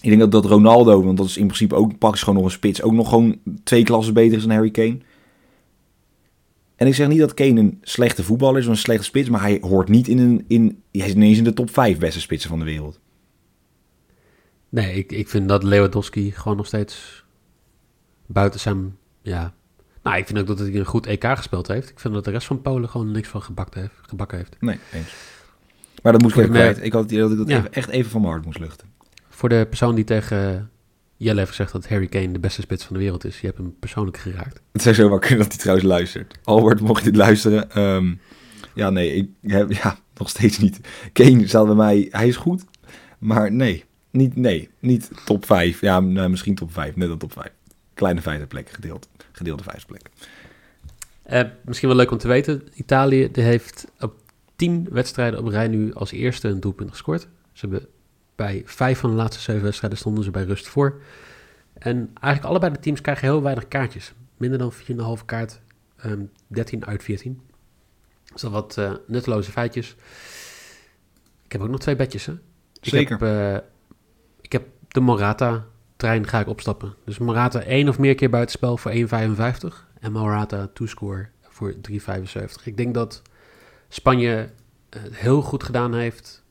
Ik 0.00 0.08
denk 0.08 0.20
dat, 0.20 0.32
dat 0.32 0.44
Ronaldo, 0.44 1.02
want 1.02 1.16
dat 1.16 1.26
is 1.26 1.36
in 1.36 1.46
principe 1.46 1.74
ook 1.74 1.98
praktisch 1.98 2.22
gewoon 2.22 2.36
nog 2.36 2.44
een 2.44 2.50
spits, 2.50 2.82
ook 2.82 2.92
nog 2.92 3.08
gewoon 3.08 3.38
twee 3.64 3.82
klassen 3.82 4.14
beter 4.14 4.36
is 4.36 4.42
dan 4.42 4.52
Harry 4.52 4.70
Kane. 4.70 4.98
En 6.82 6.88
ik 6.88 6.94
zeg 6.94 7.08
niet 7.08 7.18
dat 7.18 7.34
Kane 7.34 7.60
een 7.60 7.78
slechte 7.82 8.22
voetballer 8.22 8.58
is 8.60 8.64
of 8.66 8.70
een 8.70 8.76
slechte 8.76 9.04
spits, 9.04 9.28
maar 9.28 9.40
hij 9.40 9.58
hoort 9.60 9.88
niet 9.88 10.08
in 10.08 10.18
een, 10.18 10.44
in, 10.48 10.82
hij 10.92 11.06
is 11.06 11.14
ineens 11.14 11.38
in 11.38 11.44
de 11.44 11.52
top 11.52 11.70
5 11.70 11.98
beste 11.98 12.20
spitsen 12.20 12.50
van 12.50 12.58
de 12.58 12.64
wereld. 12.64 13.00
Nee, 14.68 14.94
ik, 14.94 15.12
ik 15.12 15.28
vind 15.28 15.48
dat 15.48 15.62
Lewandowski 15.62 16.30
gewoon 16.30 16.56
nog 16.56 16.66
steeds 16.66 17.24
buiten 18.26 18.60
zijn... 18.60 18.96
Ja. 19.20 19.54
Nou, 20.02 20.16
ik 20.16 20.26
vind 20.26 20.38
ook 20.38 20.46
dat 20.46 20.58
hij 20.58 20.74
een 20.74 20.84
goed 20.84 21.06
EK 21.06 21.24
gespeeld 21.24 21.68
heeft. 21.68 21.90
Ik 21.90 22.00
vind 22.00 22.14
dat 22.14 22.24
de 22.24 22.30
rest 22.30 22.46
van 22.46 22.62
Polen 22.62 22.88
gewoon 22.88 23.10
niks 23.10 23.28
van 23.28 23.42
gebakken 23.42 23.80
heeft. 23.80 23.94
Gebakken 24.00 24.38
heeft. 24.38 24.56
Nee, 24.60 24.78
eens. 24.92 25.14
Maar 26.02 26.12
dat 26.12 26.22
moest 26.22 26.34
ik 26.36 26.40
even 26.40 26.54
kwijt. 26.54 26.82
Ik 26.84 26.92
had 26.92 27.02
het 27.02 27.10
idee 27.10 27.22
dat 27.22 27.32
ik 27.32 27.38
dat 27.38 27.48
Ja. 27.48 27.58
even, 27.58 27.72
echt 27.72 27.88
even 27.88 28.10
van 28.10 28.20
mijn 28.20 28.32
hart 28.32 28.44
moest 28.44 28.58
luchten. 28.58 28.88
Voor 29.28 29.48
de 29.48 29.66
persoon 29.68 29.94
die 29.94 30.04
tegen 30.04 30.70
Jelle 31.22 31.38
heeft 31.38 31.50
gezegd 31.50 31.72
dat 31.72 31.88
Harry 31.88 32.06
Kane 32.06 32.32
de 32.32 32.38
beste 32.38 32.60
spits 32.60 32.84
van 32.84 32.96
de 32.96 33.02
wereld 33.02 33.24
is. 33.24 33.40
Je 33.40 33.46
hebt 33.46 33.58
hem 33.58 33.76
persoonlijk 33.78 34.16
geraakt. 34.16 34.60
Het 34.72 34.82
zou 34.82 34.94
zomaar 34.94 35.18
kunnen 35.18 35.38
dat 35.38 35.48
hij 35.48 35.58
trouwens 35.58 35.86
luistert. 35.86 36.38
Albert, 36.44 36.80
mocht 36.80 37.04
je 37.04 37.10
dit 37.10 37.20
luisteren. 37.20 37.70
ehm, 37.70 38.14
ja, 38.74 38.90
nee, 38.90 39.14
ik 39.14 39.28
heb 39.42 39.72
ja, 39.72 39.98
nog 40.16 40.28
steeds 40.28 40.58
niet. 40.58 40.80
Kane 41.12 41.46
staat 41.46 41.66
bij 41.66 41.74
mij, 41.74 42.08
hij 42.10 42.28
is 42.28 42.36
goed. 42.36 42.64
Maar 43.18 43.52
nee, 43.52 43.84
niet, 44.10 44.36
nee, 44.36 44.70
niet 44.78 45.10
top 45.24 45.46
5. 45.46 45.80
Ja, 45.80 46.00
nou, 46.00 46.28
misschien 46.28 46.54
top 46.54 46.72
5, 46.72 46.96
net 46.96 47.10
een 47.10 47.18
top 47.18 47.32
5. 47.32 47.52
Kleine 47.94 48.20
vijfde 48.20 48.46
plek, 48.46 48.70
gedeeld, 48.70 49.08
gedeelde 49.32 49.62
vijfde 49.62 49.86
plek. 49.86 50.02
Eh, 51.22 51.42
misschien 51.64 51.88
wel 51.88 51.96
leuk 51.96 52.10
om 52.10 52.18
te 52.18 52.28
weten. 52.28 52.62
Italië 52.74 53.28
die 53.32 53.44
heeft 53.44 53.86
op 54.00 54.14
tien 54.56 54.88
wedstrijden 54.90 55.38
op 55.38 55.46
rij 55.46 55.68
nu 55.68 55.94
als 55.94 56.12
eerste 56.12 56.48
een 56.48 56.60
doelpunt 56.60 56.90
gescoord. 56.90 57.28
Ze 57.52 57.66
hebben 57.66 57.88
bij 58.34 58.62
vijf 58.64 58.98
van 58.98 59.10
de 59.10 59.16
laatste 59.16 59.42
zeven 59.42 59.62
wedstrijden 59.62 59.98
stonden 59.98 60.24
ze 60.24 60.30
bij 60.30 60.44
rust 60.44 60.68
voor. 60.68 61.00
En 61.72 62.10
eigenlijk 62.14 62.44
allebei 62.44 62.72
de 62.72 62.78
teams 62.78 63.00
krijgen 63.00 63.28
heel 63.28 63.42
weinig 63.42 63.68
kaartjes. 63.68 64.12
Minder 64.36 64.58
dan 64.58 64.72
4,5 65.18 65.24
kaart. 65.24 65.60
ehm 65.96 66.22
13 66.46 66.86
uit 66.86 67.02
14. 67.02 67.40
Dus 68.32 68.40
dat 68.40 68.50
wat 68.50 68.78
eh, 68.78 68.92
nutteloze 69.06 69.50
feitjes. 69.50 69.96
Ik 71.44 71.52
heb 71.52 71.60
ook 71.60 71.68
nog 71.68 71.80
twee 71.80 71.96
bedjes, 71.96 72.26
hè? 72.26 72.34
Zeker. 72.80 73.00
Ik 73.00 73.08
heb, 73.08 73.22
eh, 73.22 73.68
ik 74.40 74.52
heb 74.52 74.66
de 74.88 75.00
Morata-trein 75.00 76.26
ga 76.26 76.40
ik 76.40 76.48
opstappen. 76.48 76.94
Dus 77.04 77.18
Morata 77.18 77.62
één 77.62 77.88
of 77.88 77.98
meer 77.98 78.14
keer 78.14 78.30
buitenspel 78.30 78.76
voor 78.76 78.90
1,55. 78.90 79.86
En 80.00 80.12
Morata 80.12 80.70
toescore 80.74 81.28
voor 81.42 81.74
3,75. 81.80 82.66
Ik 82.66 82.76
denk 82.76 82.94
dat 82.94 83.22
Spanje 83.88 84.50
het 84.90 85.16
heel 85.16 85.42
goed 85.42 85.62
gedaan 85.62 85.94
heeft 85.94 86.41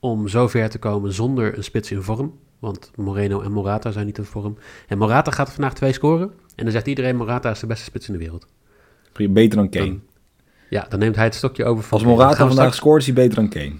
om 0.00 0.28
zo 0.28 0.48
ver 0.48 0.70
te 0.70 0.78
komen 0.78 1.12
zonder 1.12 1.56
een 1.56 1.64
spits 1.64 1.90
in 1.90 2.02
vorm. 2.02 2.38
Want 2.58 2.90
Moreno 2.96 3.40
en 3.40 3.52
Morata 3.52 3.90
zijn 3.90 4.06
niet 4.06 4.18
in 4.18 4.24
vorm. 4.24 4.56
En 4.88 4.98
Morata 4.98 5.30
gaat 5.30 5.52
vandaag 5.52 5.74
twee 5.74 5.92
scoren. 5.92 6.30
En 6.56 6.64
dan 6.64 6.72
zegt 6.72 6.86
iedereen 6.86 7.16
Morata 7.16 7.50
is 7.50 7.60
de 7.60 7.66
beste 7.66 7.84
spits 7.84 8.06
in 8.06 8.12
de 8.12 8.18
wereld. 8.18 8.46
Beter 9.12 9.56
dan 9.58 9.68
Kane. 9.68 9.86
Dan, 9.86 10.00
ja, 10.70 10.86
dan 10.88 10.98
neemt 10.98 11.16
hij 11.16 11.24
het 11.24 11.34
stokje 11.34 11.64
over 11.64 11.84
van... 11.84 11.98
Als 11.98 12.06
Morata 12.06 12.28
Dan 12.28 12.36
vandaag 12.36 12.54
straks- 12.54 12.76
scoort, 12.76 13.00
is 13.00 13.06
hij 13.06 13.14
beter 13.14 13.34
dan 13.34 13.48
Kane. 13.48 13.74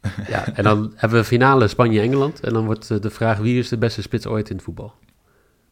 Ja, 0.28 0.54
en 0.54 0.64
dan 0.64 0.92
hebben 0.94 1.18
we 1.18 1.24
finale 1.24 1.68
Spanje-Engeland. 1.68 2.40
En 2.40 2.52
dan 2.52 2.64
wordt 2.64 2.90
eh, 2.90 3.00
de 3.00 3.10
vraag 3.10 3.38
wie 3.38 3.58
is 3.58 3.68
de 3.68 3.78
beste 3.78 4.02
spits 4.02 4.26
ooit 4.26 4.48
in 4.50 4.56
het 4.56 4.64
voetbal. 4.64 4.92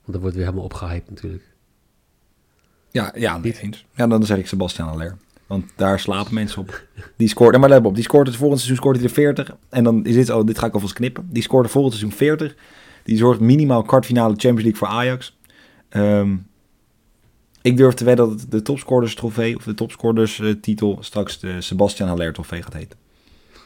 Want 0.01 0.13
dat 0.13 0.21
wordt 0.21 0.35
weer 0.37 0.45
helemaal 0.45 0.65
opgehyped 0.65 1.11
natuurlijk. 1.11 1.43
Ja, 2.91 3.13
ja 3.17 3.39
Niet. 3.39 3.59
eens. 3.59 3.87
Ja, 3.95 4.07
dan 4.07 4.25
zeg 4.25 4.39
ik 4.39 4.47
Sebastian 4.47 4.89
Aller. 4.89 5.17
Want 5.55 5.73
daar 5.77 6.01
slapen 6.01 6.35
mensen 6.35 6.61
op. 6.61 6.87
Die 7.17 7.29
scoort, 7.29 7.59
maar 7.59 7.69
let 7.69 7.85
op, 7.85 7.95
die 7.95 8.05
scoort 8.05 8.27
het 8.27 8.37
volgend 8.37 8.61
seizoen 8.61 8.83
scoort 8.83 8.97
hij 8.97 9.05
er 9.05 9.13
40. 9.13 9.57
En 9.69 9.85
dan 9.85 10.05
is 10.05 10.15
dit, 10.15 10.31
oh, 10.31 10.47
dit 10.47 10.59
ga 10.59 10.67
ik 10.67 10.75
alvast 10.75 10.93
knippen. 10.93 11.29
Die 11.31 11.43
scoort 11.43 11.65
er 11.65 11.71
volgend 11.71 11.95
seizoen 11.95 12.19
40. 12.19 12.55
Die 13.03 13.17
zorgt 13.17 13.41
minimaal 13.41 13.83
kwartfinale 13.83 14.35
Champions 14.37 14.63
League 14.63 14.79
voor 14.79 14.89
Ajax. 14.89 15.37
Ehm, 15.89 16.37
ik 17.63 17.77
durf 17.77 17.95
te 17.95 18.05
wedden 18.05 18.29
dat 18.29 18.41
het 18.41 18.51
de 18.51 18.63
topscorers 18.63 19.15
trofee, 19.15 19.57
of 19.57 19.65
de 19.65 19.75
topscorers 19.75 20.43
titel, 20.61 20.99
straks 21.01 21.41
de 21.41 21.61
Sebastian 21.61 22.09
Haller 22.09 22.33
trofee 22.33 22.63
gaat 22.63 22.73
heten. 22.73 22.99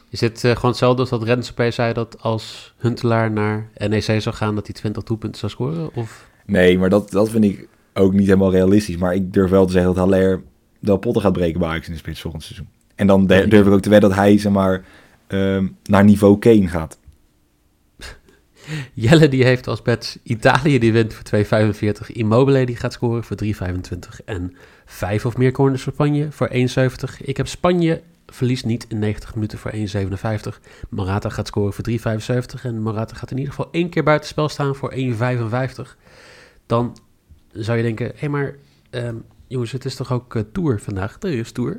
Is 0.09 0.19
dit 0.19 0.43
eh, 0.43 0.55
gewoon 0.55 0.69
hetzelfde 0.69 1.01
als 1.01 1.09
dat 1.09 1.23
Rens 1.23 1.51
opeens 1.51 1.75
zei 1.75 1.93
dat 1.93 2.21
als 2.21 2.73
Huntelaar 2.77 3.31
naar 3.31 3.69
NEC 3.77 4.21
zou 4.21 4.35
gaan 4.35 4.55
dat 4.55 4.65
hij 4.65 4.75
20 4.75 5.03
doelpunten 5.03 5.39
zou 5.39 5.51
scoren? 5.51 5.95
Of 5.95 6.27
Nee, 6.45 6.77
maar 6.77 6.89
dat, 6.89 7.11
dat 7.11 7.29
vind 7.29 7.43
ik 7.43 7.67
ook 7.93 8.13
niet 8.13 8.27
helemaal 8.27 8.51
realistisch. 8.51 8.97
Maar 8.97 9.15
ik 9.15 9.33
durf 9.33 9.49
wel 9.49 9.65
te 9.65 9.71
zeggen 9.71 9.93
dat 9.93 10.03
Haller 10.03 10.41
Del 10.79 10.97
Potter 10.97 11.21
gaat 11.21 11.33
breken 11.33 11.59
bij 11.59 11.69
Ajax 11.69 11.87
in 11.87 11.93
de 11.93 11.99
spits 11.99 12.21
volgend 12.21 12.43
seizoen. 12.43 12.67
En 12.95 13.07
dan 13.07 13.27
durf 13.27 13.67
ik 13.67 13.73
ook 13.73 13.81
te 13.81 13.89
wedden 13.89 14.09
dat 14.09 14.19
hij, 14.19 14.37
zeg 14.37 14.51
maar, 14.51 14.83
ehm, 15.27 15.67
naar 15.83 16.03
niveau 16.03 16.39
Kane 16.39 16.67
gaat. 16.67 16.99
Jelle 18.93 19.27
die 19.27 19.43
heeft 19.43 19.67
als 19.67 19.81
bets 19.81 20.17
Italië 20.23 20.79
die 20.79 20.91
wint 20.91 21.13
voor 21.13 21.23
2,45. 21.23 22.11
Immobile 22.11 22.65
die 22.65 22.75
gaat 22.75 22.93
scoren 22.93 23.23
voor 23.23 23.37
3,25. 23.43 24.23
En 24.25 24.55
vijf 24.85 25.25
of 25.25 25.37
meer 25.37 25.51
corners 25.51 25.83
voor 25.83 25.93
Spanje 25.93 26.31
voor 26.31 26.49
1,70. 26.53 27.21
Ik 27.21 27.37
heb 27.37 27.47
Spanje 27.47 28.01
verliest 28.25 28.65
niet 28.65 28.85
in 28.89 28.99
90 28.99 29.35
minuten 29.35 29.57
voor 29.57 29.71
1,57. 29.71 30.59
Morata 30.89 31.29
gaat 31.29 31.47
scoren 31.47 31.73
voor 31.73 31.89
3,75. 31.89 32.63
En 32.63 32.81
Morata 32.81 33.15
gaat 33.15 33.31
in 33.31 33.37
ieder 33.37 33.53
geval 33.53 33.71
één 33.71 33.89
keer 33.89 34.03
buitenspel 34.03 34.49
staan 34.49 34.75
voor 34.75 34.93
1,55. 34.93 35.95
Dan 36.65 36.97
zou 37.51 37.77
je 37.77 37.83
denken, 37.83 38.05
hé 38.05 38.13
hey, 38.15 38.29
maar 38.29 38.55
ehm, 38.89 39.15
jongens, 39.49 39.71
het 39.71 39.85
is 39.85 39.95
toch 39.95 40.11
ook 40.11 40.35
eh, 40.35 40.43
Tour 40.51 40.79
vandaag? 40.79 41.17
Er 41.19 41.33
is 41.33 41.51
Tour. 41.51 41.77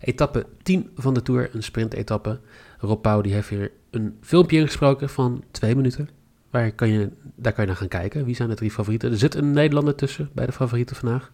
Etappe 0.00 0.46
10 0.62 0.90
van 0.94 1.14
de 1.14 1.22
Tour, 1.22 1.50
een 1.52 1.62
sprintetappe. 1.62 2.40
Rob 2.78 3.00
Pauw 3.00 3.20
die 3.20 3.32
heeft 3.32 3.48
weer 3.48 3.72
een 3.90 4.16
filmpje 4.20 4.58
ingesproken 4.58 5.08
van 5.08 5.44
twee 5.50 5.76
minuten. 5.76 6.08
Waar 6.50 6.72
kan 6.72 6.88
je, 6.88 7.10
daar 7.34 7.52
kan 7.52 7.62
je 7.62 7.70
naar 7.70 7.78
gaan 7.78 7.88
kijken. 7.88 8.24
Wie 8.24 8.34
zijn 8.34 8.48
de 8.48 8.54
drie 8.54 8.70
favorieten? 8.70 9.10
Er 9.10 9.18
zit 9.18 9.34
een 9.34 9.52
Nederlander 9.52 9.94
tussen 9.94 10.30
bij 10.32 10.46
de 10.46 10.52
favorieten 10.52 10.96
vandaag. 10.96 11.32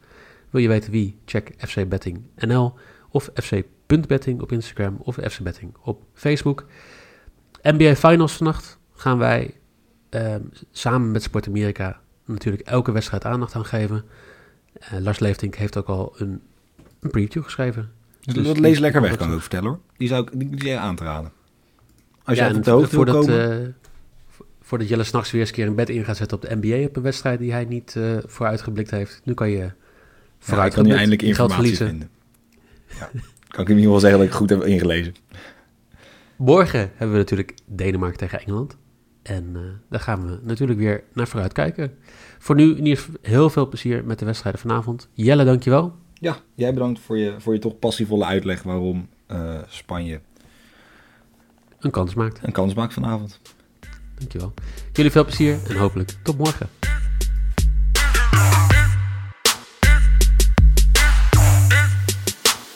Wil 0.51 0.61
je 0.61 0.69
weten 0.69 0.91
wie? 0.91 1.19
Check 1.25 1.53
FC 1.59 1.89
Betting 1.89 2.23
NL 2.37 2.75
of 3.11 3.31
FC.betting 3.35 4.41
op 4.41 4.53
Instagram 4.53 4.97
of 5.03 5.15
FC 5.15 5.41
Betting 5.41 5.77
op 5.83 6.03
Facebook. 6.15 6.67
NBA 7.63 7.95
Finals 7.95 8.33
vannacht 8.33 8.79
gaan 8.95 9.19
wij 9.19 9.55
ehm, 10.09 10.43
samen 10.71 11.11
met 11.11 11.23
Sport 11.23 11.47
Amerika 11.47 12.01
natuurlijk 12.25 12.67
elke 12.67 12.93
wedstrijd 12.93 13.25
aandacht 13.25 13.55
aan 13.55 13.65
geven. 13.65 14.05
Eh, 14.79 14.99
Lars 14.99 15.19
Leeftink 15.19 15.55
heeft 15.55 15.77
ook 15.77 15.87
al 15.87 16.15
een, 16.17 16.41
een 17.01 17.11
preview 17.11 17.43
geschreven. 17.43 17.91
Dus 18.21 18.35
Dus 18.35 18.45
dat 18.45 18.55
die- 18.55 18.63
lees 18.63 18.79
lekker 18.79 19.01
weg, 19.01 19.17
kan 19.17 19.29
ik 19.29 19.35
ook 19.35 19.41
vertellen 19.41 19.69
hoor. 19.69 19.79
Die 19.97 20.09
zou 20.09 20.23
ik 20.23 20.31
die, 20.61 20.69
je 20.69 20.77
aan 20.79 20.97
te 20.97 21.05
raden. 21.05 21.33
Als 22.25 22.39
je 22.39 22.45
Ja, 22.45 22.53
de 22.53 22.71
hoogte 22.71 22.71
wil 22.97 23.05
voordat, 23.05 23.27
komen. 23.27 23.77
vo- 24.29 24.45
voordat 24.63 24.89
Jelle 24.89 25.05
s'nachts 25.05 25.31
weer 25.31 25.41
eens 25.41 25.51
een 25.51 25.57
keer 25.57 25.67
een 25.67 25.75
bed 25.75 25.89
in 25.89 26.05
gaat 26.05 26.17
zetten 26.17 26.37
op 26.37 26.43
de 26.43 26.57
NBA 26.61 26.87
op 26.87 26.97
een 26.97 27.03
wedstrijd 27.03 27.39
die 27.39 27.53
hij 27.53 27.65
niet 27.65 27.97
eh 27.97 28.17
vooruitgeblikt 28.27 28.91
heeft. 28.91 29.21
Nu 29.25 29.35
kan 29.35 29.51
je 29.51 29.57
ja, 29.57 29.75
vooruit 30.39 30.75
kan 30.75 30.85
nu 30.85 30.91
eindelijk 30.93 31.23
informatie 31.23 31.77
vinden. 31.77 32.11
Ja. 32.99 33.11
Kan 33.49 33.65
ik 33.65 33.71
in 33.71 33.77
ieder 33.77 33.83
geval 33.85 34.01
zeggen 34.01 34.19
dat 34.19 34.29
ik 34.29 34.35
goed 34.35 34.51
heb 34.51 34.65
ingelezen. 34.65 35.15
Morgen 36.37 36.81
hebben 36.81 37.11
we 37.13 37.17
natuurlijk 37.17 37.55
Denemarken 37.67 38.19
tegen 38.19 38.41
Engeland. 38.41 38.77
En 39.27 39.51
eh, 39.55 39.61
daar 39.89 40.01
gaan 40.01 40.27
we 40.27 40.39
natuurlijk 40.43 40.79
weer 40.79 41.03
naar 41.13 41.29
vooruit 41.29 41.53
kijken. 41.53 41.99
Voor 42.39 42.55
nu 42.55 42.71
in 42.77 42.87
ieder 42.87 42.99
geval 42.99 43.15
heel 43.23 43.51
veel 43.51 43.69
plezier 43.69 44.05
met 44.05 44.19
de 44.19 44.25
wedstrijden 44.25 44.61
vanavond. 44.61 45.09
Jelle, 45.13 45.45
dankjewel. 45.45 45.97
Ja, 46.15 46.37
jij 46.55 46.73
bedankt 46.73 47.01
voor 47.01 47.19
je, 47.19 47.35
voor 47.39 47.53
je 47.53 47.59
toch 47.59 47.79
passievolle 47.79 48.25
uitleg 48.25 48.63
waarom 48.63 49.09
eh, 49.27 49.59
Spanje 49.69 50.21
Een 51.81 51.91
kans 51.91 52.15
maakt. 52.15 52.39
een 52.43 52.53
kans 52.53 52.75
maakt 52.75 52.93
vanavond. 52.93 53.41
Dankjewel. 54.19 54.55
Jullie 54.93 55.11
veel 55.11 55.25
plezier 55.25 55.59
en 55.69 55.77
hopelijk 55.77 56.15
tot 56.23 56.39
morgen. 56.39 56.69